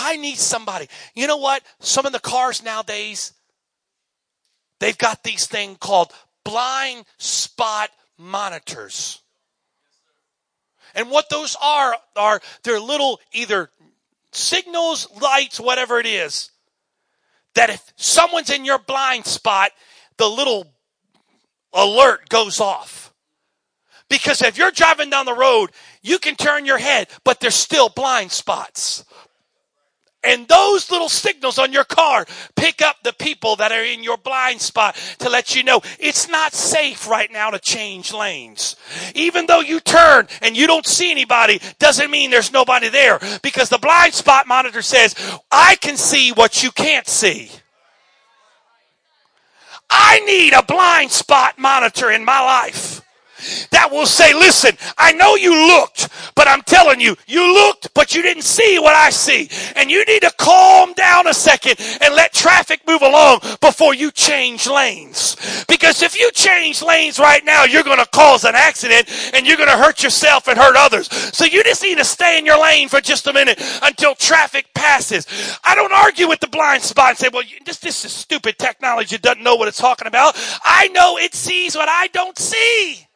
I 0.00 0.16
need 0.16 0.38
somebody. 0.38 0.88
You 1.14 1.26
know 1.26 1.36
what? 1.36 1.62
Some 1.80 2.06
of 2.06 2.12
the 2.12 2.18
cars 2.18 2.62
nowadays, 2.62 3.32
they've 4.80 4.98
got 4.98 5.22
these 5.22 5.46
things 5.46 5.76
called 5.78 6.12
blind 6.44 7.04
spot 7.18 7.90
monitors. 8.16 9.20
And 10.94 11.10
what 11.10 11.28
those 11.30 11.56
are, 11.62 11.96
are 12.16 12.40
they're 12.62 12.80
little 12.80 13.20
either 13.32 13.70
signals, 14.32 15.08
lights, 15.20 15.60
whatever 15.60 15.98
it 15.98 16.06
is, 16.06 16.50
that 17.54 17.70
if 17.70 17.92
someone's 17.96 18.50
in 18.50 18.64
your 18.64 18.78
blind 18.78 19.26
spot, 19.26 19.70
the 20.16 20.28
little 20.28 20.72
alert 21.72 22.28
goes 22.28 22.60
off. 22.60 23.12
Because 24.08 24.40
if 24.40 24.56
you're 24.56 24.70
driving 24.70 25.10
down 25.10 25.26
the 25.26 25.34
road, 25.34 25.70
you 26.02 26.18
can 26.18 26.34
turn 26.34 26.64
your 26.64 26.78
head, 26.78 27.08
but 27.24 27.40
there's 27.40 27.54
still 27.54 27.88
blind 27.88 28.32
spots. 28.32 29.04
And 30.24 30.48
those 30.48 30.90
little 30.90 31.08
signals 31.08 31.58
on 31.58 31.72
your 31.72 31.84
car 31.84 32.26
pick 32.56 32.82
up 32.82 32.96
the 33.04 33.12
people 33.12 33.54
that 33.56 33.70
are 33.70 33.84
in 33.84 34.02
your 34.02 34.16
blind 34.16 34.60
spot 34.60 34.96
to 35.20 35.28
let 35.28 35.54
you 35.54 35.62
know 35.62 35.80
it's 36.00 36.28
not 36.28 36.52
safe 36.52 37.08
right 37.08 37.30
now 37.30 37.50
to 37.50 37.58
change 37.60 38.12
lanes. 38.12 38.74
Even 39.14 39.46
though 39.46 39.60
you 39.60 39.78
turn 39.78 40.26
and 40.42 40.56
you 40.56 40.66
don't 40.66 40.86
see 40.86 41.12
anybody, 41.12 41.60
doesn't 41.78 42.10
mean 42.10 42.30
there's 42.30 42.52
nobody 42.52 42.88
there 42.88 43.20
because 43.42 43.68
the 43.68 43.78
blind 43.78 44.12
spot 44.12 44.48
monitor 44.48 44.82
says, 44.82 45.14
I 45.52 45.76
can 45.76 45.96
see 45.96 46.32
what 46.32 46.64
you 46.64 46.72
can't 46.72 47.06
see. 47.06 47.50
I 49.88 50.18
need 50.20 50.52
a 50.52 50.64
blind 50.64 51.12
spot 51.12 51.58
monitor 51.58 52.10
in 52.10 52.24
my 52.24 52.40
life 52.40 53.02
that 53.70 53.90
will 53.90 54.06
say, 54.06 54.34
listen, 54.34 54.76
I 54.96 55.12
know 55.12 55.36
you 55.36 55.68
looked, 55.68 56.08
but 56.34 56.48
I'm 56.48 56.62
telling 56.62 57.00
you, 57.00 57.16
you 57.26 57.54
looked, 57.54 57.92
but 57.94 58.14
you 58.14 58.22
didn't 58.22 58.42
see 58.42 58.78
what 58.78 58.94
I 58.94 59.10
see. 59.10 59.48
And 59.76 59.90
you 59.90 60.04
need 60.04 60.22
to 60.22 60.32
calm 60.38 60.92
down 60.94 61.26
a 61.26 61.34
second 61.34 61.76
and 62.00 62.14
let 62.14 62.32
traffic 62.32 62.80
move 62.86 63.02
along 63.02 63.40
before 63.60 63.94
you 63.94 64.10
change 64.10 64.66
lanes. 64.66 65.36
Because 65.68 66.02
if 66.02 66.18
you 66.18 66.30
change 66.32 66.82
lanes 66.82 67.18
right 67.18 67.44
now, 67.44 67.64
you're 67.64 67.82
going 67.82 67.98
to 67.98 68.06
cause 68.06 68.44
an 68.44 68.54
accident 68.54 69.08
and 69.34 69.46
you're 69.46 69.56
going 69.56 69.68
to 69.68 69.76
hurt 69.76 70.02
yourself 70.02 70.48
and 70.48 70.58
hurt 70.58 70.76
others. 70.76 71.08
So 71.34 71.44
you 71.44 71.62
just 71.64 71.82
need 71.82 71.98
to 71.98 72.04
stay 72.04 72.38
in 72.38 72.46
your 72.46 72.60
lane 72.60 72.88
for 72.88 73.00
just 73.00 73.26
a 73.26 73.32
minute 73.32 73.60
until 73.82 74.14
traffic 74.14 74.66
passes. 74.74 75.26
I 75.64 75.74
don't 75.74 75.92
argue 75.92 76.28
with 76.28 76.40
the 76.40 76.48
blind 76.48 76.82
spot 76.82 77.10
and 77.10 77.18
say, 77.18 77.28
well, 77.32 77.44
this, 77.64 77.78
this 77.78 78.04
is 78.04 78.12
stupid 78.12 78.58
technology. 78.58 79.16
It 79.16 79.22
doesn't 79.22 79.42
know 79.42 79.56
what 79.56 79.68
it's 79.68 79.78
talking 79.78 80.06
about. 80.06 80.34
I 80.64 80.88
know 80.88 81.18
it 81.18 81.34
sees 81.34 81.76
what 81.76 81.88
I 81.88 82.08
don't 82.08 82.38
see. 82.38 83.07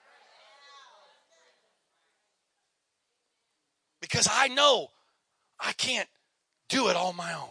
Because 4.13 4.29
I 4.31 4.49
know 4.49 4.89
I 5.59 5.73
can't 5.73 6.09
do 6.69 6.89
it 6.89 6.97
on 6.97 7.17
my 7.17 7.33
own. 7.33 7.49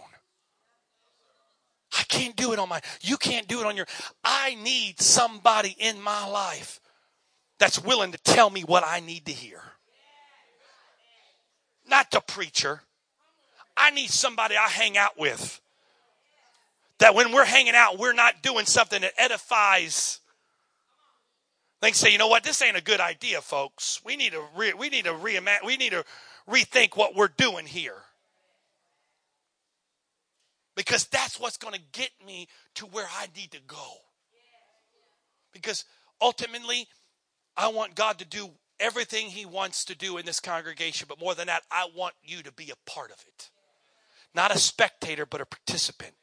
I 1.97 2.03
can't 2.03 2.35
do 2.35 2.53
it 2.53 2.59
on 2.59 2.69
my 2.69 2.79
you 3.01 3.17
can't 3.17 3.47
do 3.47 3.59
it 3.59 3.65
on 3.65 3.75
your 3.75 3.87
I 4.23 4.55
need 4.55 5.01
somebody 5.01 5.75
in 5.77 5.99
my 6.01 6.25
life 6.27 6.79
that's 7.59 7.83
willing 7.83 8.11
to 8.13 8.17
tell 8.19 8.49
me 8.49 8.61
what 8.61 8.83
I 8.85 9.01
need 9.01 9.25
to 9.25 9.31
hear. 9.31 9.61
Not 11.89 12.11
the 12.11 12.21
preacher. 12.21 12.83
I 13.75 13.89
need 13.91 14.09
somebody 14.09 14.55
I 14.55 14.69
hang 14.69 14.97
out 14.97 15.19
with. 15.19 15.59
That 16.99 17.15
when 17.15 17.33
we're 17.33 17.45
hanging 17.45 17.73
out, 17.75 17.97
we're 17.97 18.13
not 18.13 18.43
doing 18.43 18.65
something 18.65 19.01
that 19.01 19.13
edifies. 19.17 20.19
They 21.81 21.91
say, 21.91 22.11
you 22.11 22.19
know 22.19 22.27
what, 22.27 22.43
this 22.43 22.61
ain't 22.61 22.77
a 22.77 22.83
good 22.83 22.99
idea, 22.99 23.41
folks. 23.41 23.99
We 24.05 24.15
need 24.15 24.33
to 24.33 24.43
re- 24.55 24.73
we 24.73 24.89
need 24.89 25.05
to 25.05 25.13
reimagine 25.13 25.65
we 25.65 25.77
need 25.77 25.91
to 25.91 26.05
rethink 26.51 26.95
what 26.95 27.15
we're 27.15 27.29
doing 27.29 27.65
here. 27.65 27.95
Because 30.75 31.05
that's 31.05 31.39
what's 31.39 31.57
going 31.57 31.73
to 31.73 31.81
get 31.91 32.11
me 32.25 32.47
to 32.75 32.85
where 32.85 33.07
I 33.17 33.27
need 33.35 33.51
to 33.51 33.59
go. 33.67 33.87
Because 35.53 35.85
ultimately, 36.21 36.87
I 37.57 37.67
want 37.67 37.95
God 37.95 38.19
to 38.19 38.25
do 38.25 38.49
everything 38.79 39.27
He 39.27 39.45
wants 39.45 39.85
to 39.85 39.95
do 39.95 40.17
in 40.17 40.25
this 40.25 40.39
congregation, 40.39 41.07
but 41.09 41.19
more 41.19 41.35
than 41.35 41.47
that, 41.47 41.63
I 41.71 41.87
want 41.95 42.15
you 42.23 42.41
to 42.43 42.51
be 42.51 42.71
a 42.71 42.89
part 42.89 43.11
of 43.11 43.23
it. 43.27 43.49
Not 44.33 44.55
a 44.55 44.57
spectator, 44.57 45.25
but 45.25 45.41
a 45.41 45.45
participant. 45.45 46.13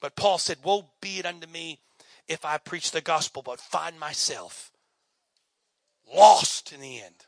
But 0.00 0.16
Paul 0.16 0.38
said, 0.38 0.58
Woe 0.64 0.90
be 1.00 1.18
it 1.18 1.26
unto 1.26 1.46
me 1.46 1.78
if 2.26 2.44
I 2.44 2.58
preach 2.58 2.90
the 2.90 3.00
gospel, 3.00 3.42
but 3.42 3.60
find 3.60 4.00
myself 4.00 4.72
lost 6.12 6.72
in 6.72 6.80
the 6.80 7.00
end. 7.00 7.26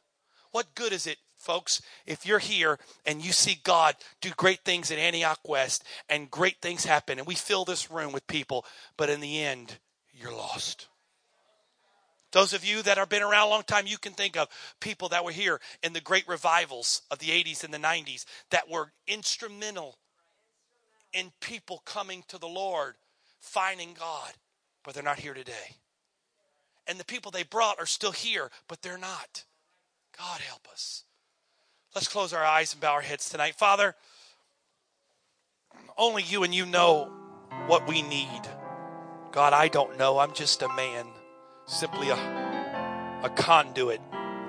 What 0.50 0.74
good 0.74 0.92
is 0.92 1.06
it 1.06 1.18
folks, 1.44 1.82
if 2.06 2.26
you're 2.26 2.38
here 2.38 2.78
and 3.04 3.24
you 3.24 3.32
see 3.32 3.60
God 3.62 3.94
do 4.20 4.30
great 4.36 4.60
things 4.64 4.90
in 4.90 4.98
Antioch 4.98 5.40
West 5.46 5.84
and 6.08 6.30
great 6.30 6.60
things 6.60 6.84
happen, 6.84 7.18
and 7.18 7.26
we 7.26 7.34
fill 7.34 7.64
this 7.64 7.90
room 7.90 8.12
with 8.12 8.26
people, 8.26 8.64
but 8.96 9.10
in 9.10 9.20
the 9.20 9.42
end, 9.42 9.78
you're 10.12 10.32
lost. 10.32 10.88
Those 12.32 12.52
of 12.52 12.64
you 12.64 12.82
that 12.82 12.98
have 12.98 13.08
been 13.08 13.22
around 13.22 13.46
a 13.46 13.50
long 13.50 13.62
time, 13.62 13.86
you 13.86 13.98
can 13.98 14.12
think 14.12 14.36
of 14.36 14.48
people 14.80 15.10
that 15.10 15.24
were 15.24 15.30
here 15.30 15.60
in 15.84 15.92
the 15.92 16.00
great 16.00 16.26
revivals 16.26 17.02
of 17.10 17.20
the 17.20 17.28
80s 17.28 17.62
and 17.62 17.72
the 17.72 17.78
90s 17.78 18.24
that 18.50 18.68
were 18.68 18.92
instrumental 19.06 19.98
in 21.12 21.30
people 21.40 21.82
coming 21.84 22.24
to 22.26 22.38
the 22.38 22.48
Lord, 22.48 22.96
finding 23.38 23.94
God, 23.94 24.32
but 24.82 24.94
they're 24.94 25.02
not 25.04 25.20
here 25.20 25.34
today. 25.34 25.76
And 26.88 26.98
the 26.98 27.04
people 27.04 27.30
they 27.30 27.44
brought 27.44 27.78
are 27.78 27.86
still 27.86 28.12
here, 28.12 28.50
but 28.66 28.82
they're 28.82 28.98
not. 28.98 29.44
God 30.18 30.40
help 30.40 30.66
us. 30.70 31.04
Let's 31.94 32.08
close 32.08 32.32
our 32.32 32.44
eyes 32.44 32.72
and 32.72 32.80
bow 32.80 32.94
our 32.94 33.00
heads 33.00 33.28
tonight. 33.28 33.54
Father, 33.54 33.94
only 35.96 36.24
you 36.24 36.42
and 36.42 36.52
you 36.52 36.66
know 36.66 37.08
what 37.68 37.86
we 37.86 38.02
need. 38.02 38.40
God, 39.30 39.52
I 39.52 39.68
don't 39.68 39.96
know. 39.96 40.18
I'm 40.18 40.32
just 40.32 40.62
a 40.62 40.68
man, 40.74 41.06
simply 41.66 42.08
a, 42.08 42.14
a 43.22 43.30
conduit. 43.36 44.00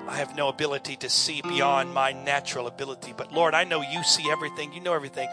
I 0.08 0.16
have 0.16 0.34
no 0.36 0.48
ability 0.48 0.96
to 0.96 1.08
see 1.08 1.40
beyond 1.40 1.94
my 1.94 2.10
natural 2.10 2.66
ability. 2.66 3.14
But 3.16 3.32
Lord, 3.32 3.54
I 3.54 3.62
know 3.62 3.80
you 3.80 4.02
see 4.02 4.28
everything. 4.28 4.72
You 4.72 4.80
know 4.80 4.94
everything. 4.94 5.28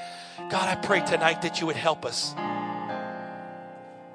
God, 0.51 0.69
I 0.69 0.75
pray 0.75 1.03
tonight 1.03 1.41
that 1.41 1.61
you 1.61 1.67
would 1.67 1.75
help 1.75 2.05
us. 2.05 2.35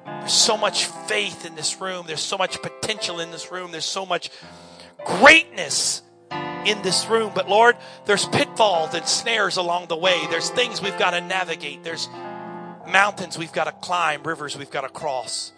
There's 0.04 0.32
so 0.32 0.56
much 0.56 0.86
faith 0.86 1.44
in 1.44 1.56
this 1.56 1.80
room. 1.80 2.06
There's 2.06 2.20
so 2.20 2.38
much 2.38 2.62
potential 2.62 3.18
in 3.18 3.32
this 3.32 3.50
room. 3.50 3.72
There's 3.72 3.84
so 3.84 4.06
much 4.06 4.30
greatness 5.04 6.02
in 6.30 6.82
this 6.82 7.06
room. 7.06 7.32
But 7.34 7.48
Lord, 7.48 7.76
there's 8.04 8.26
pitfalls 8.26 8.94
and 8.94 9.06
snares 9.06 9.56
along 9.56 9.88
the 9.88 9.96
way. 9.96 10.26
There's 10.30 10.50
things 10.50 10.82
we've 10.82 10.98
got 10.98 11.12
to 11.12 11.20
navigate. 11.20 11.82
There's 11.82 12.08
mountains 12.86 13.38
we've 13.38 13.52
got 13.52 13.64
to 13.64 13.72
climb, 13.72 14.22
rivers 14.22 14.56
we've 14.56 14.70
got 14.70 14.82
to 14.82 14.88
cross. 14.88 15.52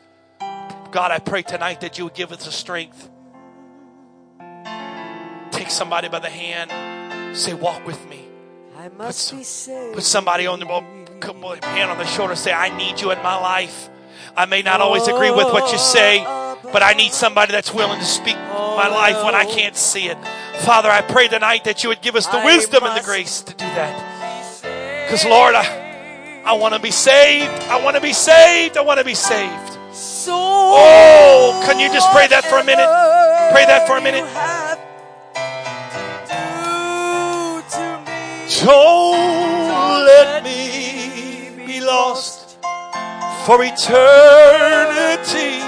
God, 0.91 1.13
I 1.13 1.19
pray 1.19 1.43
tonight 1.43 1.83
that 1.83 1.99
you 1.99 2.05
would 2.05 2.15
give 2.15 2.33
us 2.33 2.45
the 2.45 2.53
strength. 2.53 3.09
Take 5.53 5.71
somebody 5.71 6.09
by 6.09 6.19
the 6.19 6.31
hand, 6.31 7.37
say, 7.37 7.55
Walk 7.55 7.87
with 7.87 8.09
me. 8.09 8.27
I 8.77 8.89
must 8.89 9.35
put, 9.35 9.45
some, 9.45 9.93
put 9.93 10.03
somebody 10.03 10.47
on 10.47 10.59
the 10.59 10.67
hand 10.67 11.91
on 11.91 11.99
the 11.99 12.07
shoulder, 12.07 12.35
say, 12.35 12.53
I 12.53 12.77
need 12.77 13.01
you 13.01 13.11
in 13.11 13.23
my 13.23 13.39
life. 13.39 13.91
I 14.37 14.47
may 14.47 14.63
not 14.63 14.81
always 14.81 15.07
agree 15.07 15.31
with 15.31 15.53
what 15.53 15.71
you 15.71 15.79
say, 15.79 16.23
but 16.73 16.83
I 16.83 16.95
need 16.95 17.13
somebody 17.13 17.53
that's 17.53 17.75
willing 17.75 17.99
to 17.99 18.05
speak 18.05 18.37
my 18.77 18.89
life 18.89 19.25
when 19.25 19.35
I 19.35 19.45
can't 19.45 19.77
see 19.77 20.09
it. 20.09 20.19
Father, 20.61 20.89
I 20.89 21.03
pray 21.03 21.29
tonight 21.29 21.65
that 21.65 21.83
you 21.83 21.89
would 21.89 22.01
give 22.03 22.17
us 22.17 22.27
the 22.27 22.41
wisdom 22.45 22.85
and 22.85 22.97
the 22.97 23.05
grace 23.05 23.43
to 23.43 23.53
do 23.55 23.65
that. 23.65 25.07
Because, 25.07 25.25
Lord, 25.25 25.55
I, 25.55 26.43
I 26.45 26.53
want 26.55 26.75
to 26.75 26.81
be 26.81 26.91
saved. 26.91 27.53
I 27.65 27.83
want 27.83 27.97
to 27.97 28.03
be 28.03 28.13
saved. 28.13 28.77
I 28.77 28.83
want 28.83 28.99
to 28.99 29.05
be 29.05 29.15
saved. 29.15 29.79
Oh, 30.29 31.63
can 31.67 31.81
you 31.81 31.89
just 31.93 32.11
pray 32.13 32.27
that 32.29 32.45
for 32.45 32.59
a 32.59 32.65
minute? 32.65 32.89
Pray 33.53 33.65
that 33.67 33.87
for 33.87 33.97
a 33.97 34.01
minute. 34.03 34.25
Don't 38.65 40.05
let 40.05 40.45
me 40.45 41.65
be 41.67 41.81
lost 41.81 42.59
for 43.47 43.65
eternity, 43.65 45.61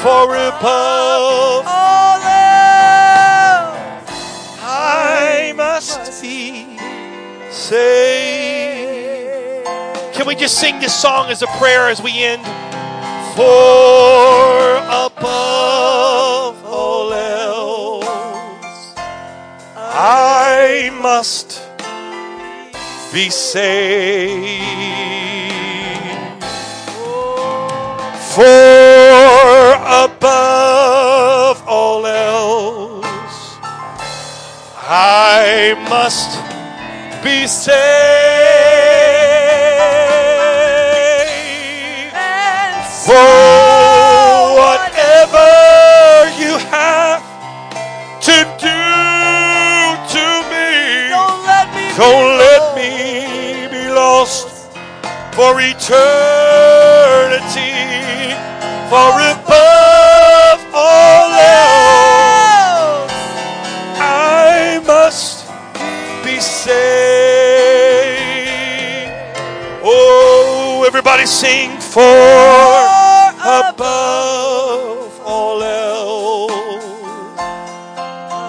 for 0.00 0.34
above 0.34 1.64
all 1.66 2.20
I 4.62 5.52
must 5.54 6.22
be 6.22 6.78
saved. 7.50 8.06
Can 10.14 10.26
we 10.26 10.34
just 10.36 10.58
sing 10.58 10.80
this 10.80 10.98
song 10.98 11.28
as 11.28 11.42
a 11.42 11.46
prayer 11.58 11.90
as 11.90 12.00
we 12.00 12.12
end? 12.22 12.42
For 13.36 14.78
above 14.88 16.64
all 16.64 17.12
else, 17.12 18.94
I 19.76 20.90
must 20.98 21.60
be 23.12 23.28
saved. 23.28 24.60
For 28.34 28.89
must 35.74 36.38
be 37.22 37.46
saved. 37.46 37.80
For 43.06 43.14
oh, 43.16 44.54
whatever 44.62 45.50
you 46.42 46.58
have 46.70 47.22
to 48.22 48.36
do 48.58 48.80
to 50.14 50.24
me, 50.50 51.10
Don't 51.10 51.40
let 51.46 51.66
me 51.74 51.86
don't 51.96 52.30
be 52.30 52.38
let 52.38 52.62
lost. 52.62 52.76
me 52.76 53.68
be 53.70 53.84
lost 53.90 54.48
for 55.34 55.52
eternity. 55.60 56.00
For 58.90 59.10
Everybody 71.20 71.36
sing 71.36 71.76
for 71.80 72.00
above 73.44 75.20
all 75.22 75.62
else. 75.62 77.36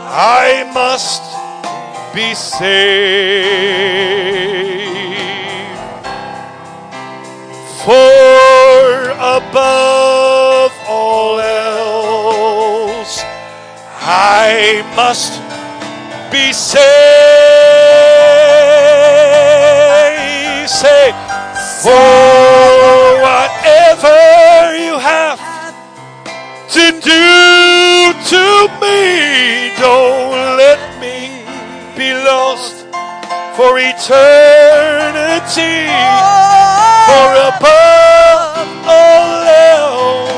I 0.07 0.63
must 0.73 1.21
be 2.15 2.34
saved. 2.34 2.71
For 7.84 9.12
above 9.19 10.71
all 10.88 11.39
else, 11.41 13.21
I 13.99 14.81
must 14.95 15.41
be 16.31 16.53
saved. 16.53 16.91
Say, 20.69 21.12
for 21.81 21.89
whatever 23.25 24.13
you 24.77 24.99
have 24.99 25.39
to 26.69 26.91
do 27.01 28.13
to 28.29 28.43
me, 28.77 29.73
don't 29.81 30.61
let 30.61 30.77
me 31.01 31.41
be 31.97 32.13
lost 32.13 32.85
for 33.57 33.79
eternity. 33.81 35.89
For 37.09 37.29
above 37.49 38.69
all 38.85 39.41
else, 39.73 40.29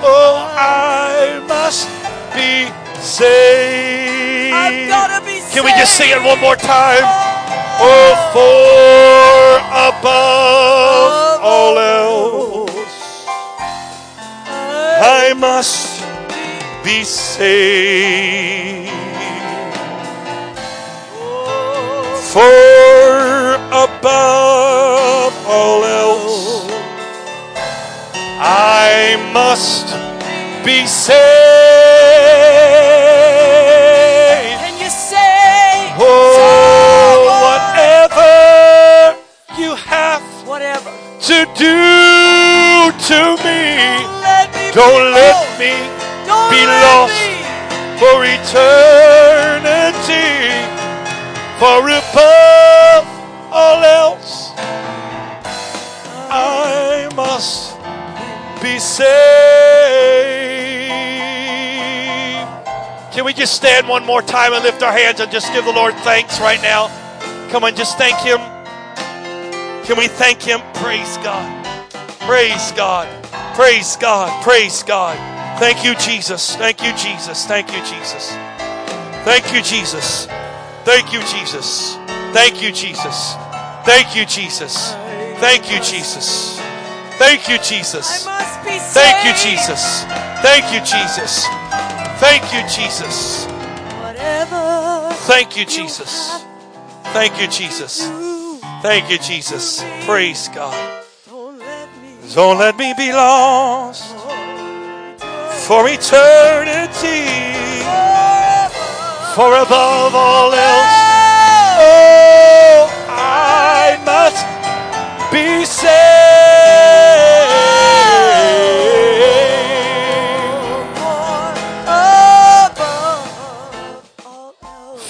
oh, 0.00 0.48
I 0.56 1.36
must 1.48 1.84
be 2.32 2.72
saved. 2.98 4.54
I've 4.54 4.88
gotta 4.88 5.20
be 5.22 5.42
Can 5.52 5.66
we 5.66 5.72
just 5.72 5.98
sing 5.98 6.08
it 6.08 6.22
one 6.24 6.40
more 6.40 6.56
time? 6.56 7.29
Oh, 7.82 8.12
for 8.34 9.56
above 9.88 11.40
all 11.42 11.78
else, 11.78 13.26
I 15.00 15.32
must 15.34 16.04
be 16.84 17.04
saved. 17.04 18.90
For 22.32 23.54
above 23.72 25.32
all 25.48 25.84
else, 25.84 26.70
I 28.38 29.16
must 29.32 29.86
be 30.64 30.86
saved. 30.86 31.40
Eternity. 48.50 50.40
For 51.58 51.86
above 51.86 53.06
all 53.52 53.84
else, 53.84 54.50
I 56.32 57.08
must 57.14 57.76
be 58.62 58.78
saved. 58.78 59.10
Can 63.12 63.24
we 63.24 63.32
just 63.32 63.54
stand 63.54 63.88
one 63.88 64.04
more 64.06 64.22
time 64.22 64.52
and 64.52 64.64
lift 64.64 64.82
our 64.82 64.92
hands 64.92 65.20
and 65.20 65.30
just 65.30 65.52
give 65.52 65.64
the 65.64 65.72
Lord 65.72 65.94
thanks 65.96 66.40
right 66.40 66.62
now? 66.62 66.88
Come 67.50 67.64
on, 67.64 67.76
just 67.76 67.98
thank 67.98 68.18
Him. 68.18 68.38
Can 69.84 69.98
we 69.98 70.08
thank 70.08 70.42
Him? 70.42 70.60
Praise 70.74 71.18
God. 71.18 71.66
Praise 72.20 72.72
God. 72.72 73.06
Praise 73.54 73.96
God. 73.96 74.42
Praise 74.42 74.82
God. 74.82 75.39
Thank 75.60 75.84
you, 75.84 75.94
Jesus. 75.96 76.56
Thank 76.56 76.82
you, 76.82 76.90
Jesus. 76.96 77.44
Thank 77.44 77.70
you, 77.70 77.82
Jesus. 77.84 78.32
Thank 79.28 79.52
you, 79.52 79.60
Jesus. 79.60 80.26
Thank 80.86 81.12
you, 81.12 81.20
Jesus. 81.20 81.96
Thank 82.32 82.62
you, 82.62 82.72
Jesus. 82.72 83.34
Thank 83.84 84.16
you, 84.16 84.24
Jesus. 84.24 84.94
Thank 85.36 85.70
you, 85.70 85.80
Jesus. 85.80 86.58
Thank 87.18 87.46
you, 87.50 87.58
Jesus. 87.58 88.24
must 88.24 88.64
be 88.64 88.78
saved. 88.78 88.94
Thank 88.96 89.18
you, 89.26 89.34
Jesus. 89.36 90.04
Thank 90.40 90.72
you, 90.72 90.80
Jesus. 90.80 91.44
Thank 92.24 92.44
you, 92.54 92.62
Jesus. 92.66 93.44
Whatever. 94.00 95.14
Thank 95.28 95.58
you, 95.58 95.66
Jesus. 95.66 96.42
Thank 97.12 97.38
you, 97.38 97.48
Jesus. 97.48 98.08
Thank 98.80 99.10
you, 99.10 99.18
Jesus. 99.18 99.84
Praise 100.06 100.48
God. 100.54 101.04
Don't 101.28 101.58
let 101.58 101.88
me. 102.00 102.16
Don't 102.34 102.56
let 102.56 102.78
me 102.78 102.94
be 102.96 103.12
lost 103.12 104.29
for 105.70 105.86
eternity. 105.86 107.30
For 109.36 109.54
above 109.54 110.14
all 110.16 110.52
else, 110.52 110.96
oh, 111.78 112.90
I 113.08 113.96
must 114.04 114.44
be 115.30 115.64
saved. 115.64 115.94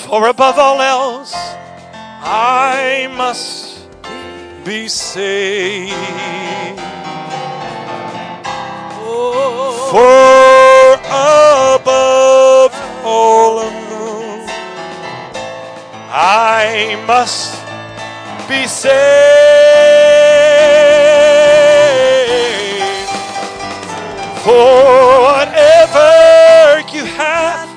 For 0.05 0.29
above 0.29 0.59
all 0.59 0.83
else, 0.83 1.33
I 2.23 3.09
must 3.17 3.89
be 4.67 4.89
saved. 4.89 6.21
For 9.91 10.95
above 11.11 12.73
all 13.05 13.59
else, 13.59 14.51
I 16.13 16.95
must 17.09 17.59
be 18.49 18.69
saved. 18.69 18.95
For 24.45 25.27
whatever 25.27 26.87
you 26.95 27.05
have 27.19 27.69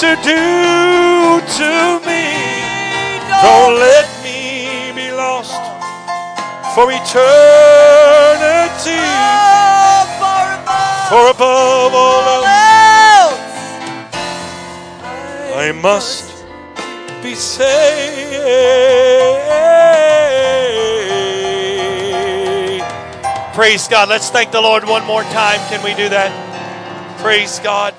to 0.00 0.16
do 0.20 1.40
to 1.56 1.70
me, 2.04 2.24
don't 3.40 3.80
let 3.80 4.06
me 4.22 4.92
be 4.94 5.08
lost 5.12 5.64
for 6.74 6.92
eternity. 6.92 8.36
For 11.08 11.30
above 11.30 11.94
all 11.94 12.44
else, 12.44 13.40
I 15.54 15.72
must 15.80 16.44
be 17.22 17.34
saved. 17.36 18.26
Praise 23.54 23.86
God. 23.86 24.08
Let's 24.08 24.30
thank 24.30 24.50
the 24.50 24.60
Lord 24.60 24.84
one 24.84 25.06
more 25.06 25.22
time. 25.22 25.60
Can 25.68 25.82
we 25.84 25.94
do 25.94 26.08
that? 26.08 26.30
Praise 27.20 27.60
God. 27.60 27.94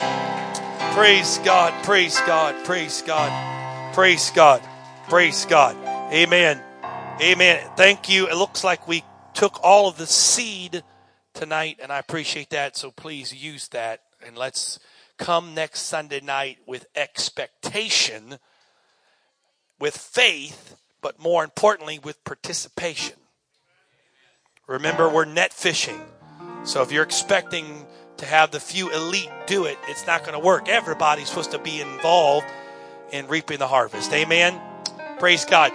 Praise 0.93 1.39
God. 1.45 1.73
Praise 1.85 2.19
God. 2.27 2.65
Praise 2.65 3.01
God. 3.03 3.93
Praise 3.93 4.31
God. 4.31 4.61
Praise 5.07 5.45
God. 5.45 5.77
Amen. 6.13 6.61
Amen. 7.21 7.63
Thank 7.77 8.09
you. 8.09 8.27
It 8.27 8.35
looks 8.35 8.65
like 8.65 8.85
we 8.85 9.03
took 9.33 9.63
all 9.63 9.87
of 9.87 9.97
the 9.97 10.07
seed 10.07 10.83
tonight, 11.37 11.79
and 11.81 11.91
I 11.91 11.99
appreciate 11.99 12.49
that. 12.49 12.75
So 12.75 12.91
please 12.91 13.33
use 13.33 13.67
that, 13.69 14.01
and 14.25 14.37
let's 14.37 14.79
come 15.17 15.53
next 15.53 15.81
Sunday 15.81 16.19
night 16.19 16.57
with 16.65 16.87
expectation, 16.95 18.39
with 19.79 19.95
faith, 19.95 20.75
but 21.01 21.19
more 21.19 21.43
importantly, 21.43 21.99
with 21.99 22.23
participation. 22.23 23.15
Remember, 24.67 25.07
we're 25.07 25.25
net 25.25 25.53
fishing. 25.53 26.01
So 26.63 26.81
if 26.81 26.91
you're 26.91 27.03
expecting 27.03 27.85
to 28.17 28.25
have 28.25 28.51
the 28.51 28.59
few 28.59 28.91
elite 28.91 29.29
do 29.45 29.65
it, 29.65 29.77
it's 29.87 30.07
not 30.07 30.21
going 30.21 30.33
to 30.33 30.43
work. 30.43 30.67
Everybody's 30.67 31.29
supposed 31.29 31.51
to 31.51 31.59
be 31.59 31.79
involved 31.79 32.47
in 33.11 33.27
reaping 33.27 33.59
the 33.59 33.67
harvest. 33.67 34.11
Amen. 34.11 34.59
Praise 35.19 35.45
God. 35.45 35.71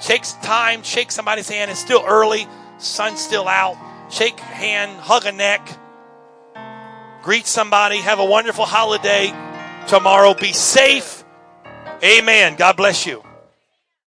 Shake 0.00 0.24
time, 0.42 0.82
shake 0.82 1.12
somebody's 1.12 1.48
hand. 1.48 1.70
It's 1.70 1.78
still 1.78 2.02
early, 2.04 2.48
sun's 2.78 3.20
still 3.20 3.46
out. 3.46 3.76
Shake 4.12 4.38
hand, 4.40 5.00
hug 5.00 5.24
a 5.24 5.32
neck, 5.32 5.66
greet 7.22 7.46
somebody. 7.46 7.96
Have 7.96 8.18
a 8.18 8.24
wonderful 8.26 8.66
holiday 8.66 9.32
tomorrow. 9.86 10.34
Be 10.34 10.52
safe. 10.52 11.24
Amen. 12.04 12.56
God 12.56 12.76
bless 12.76 13.06
you. 13.06 13.22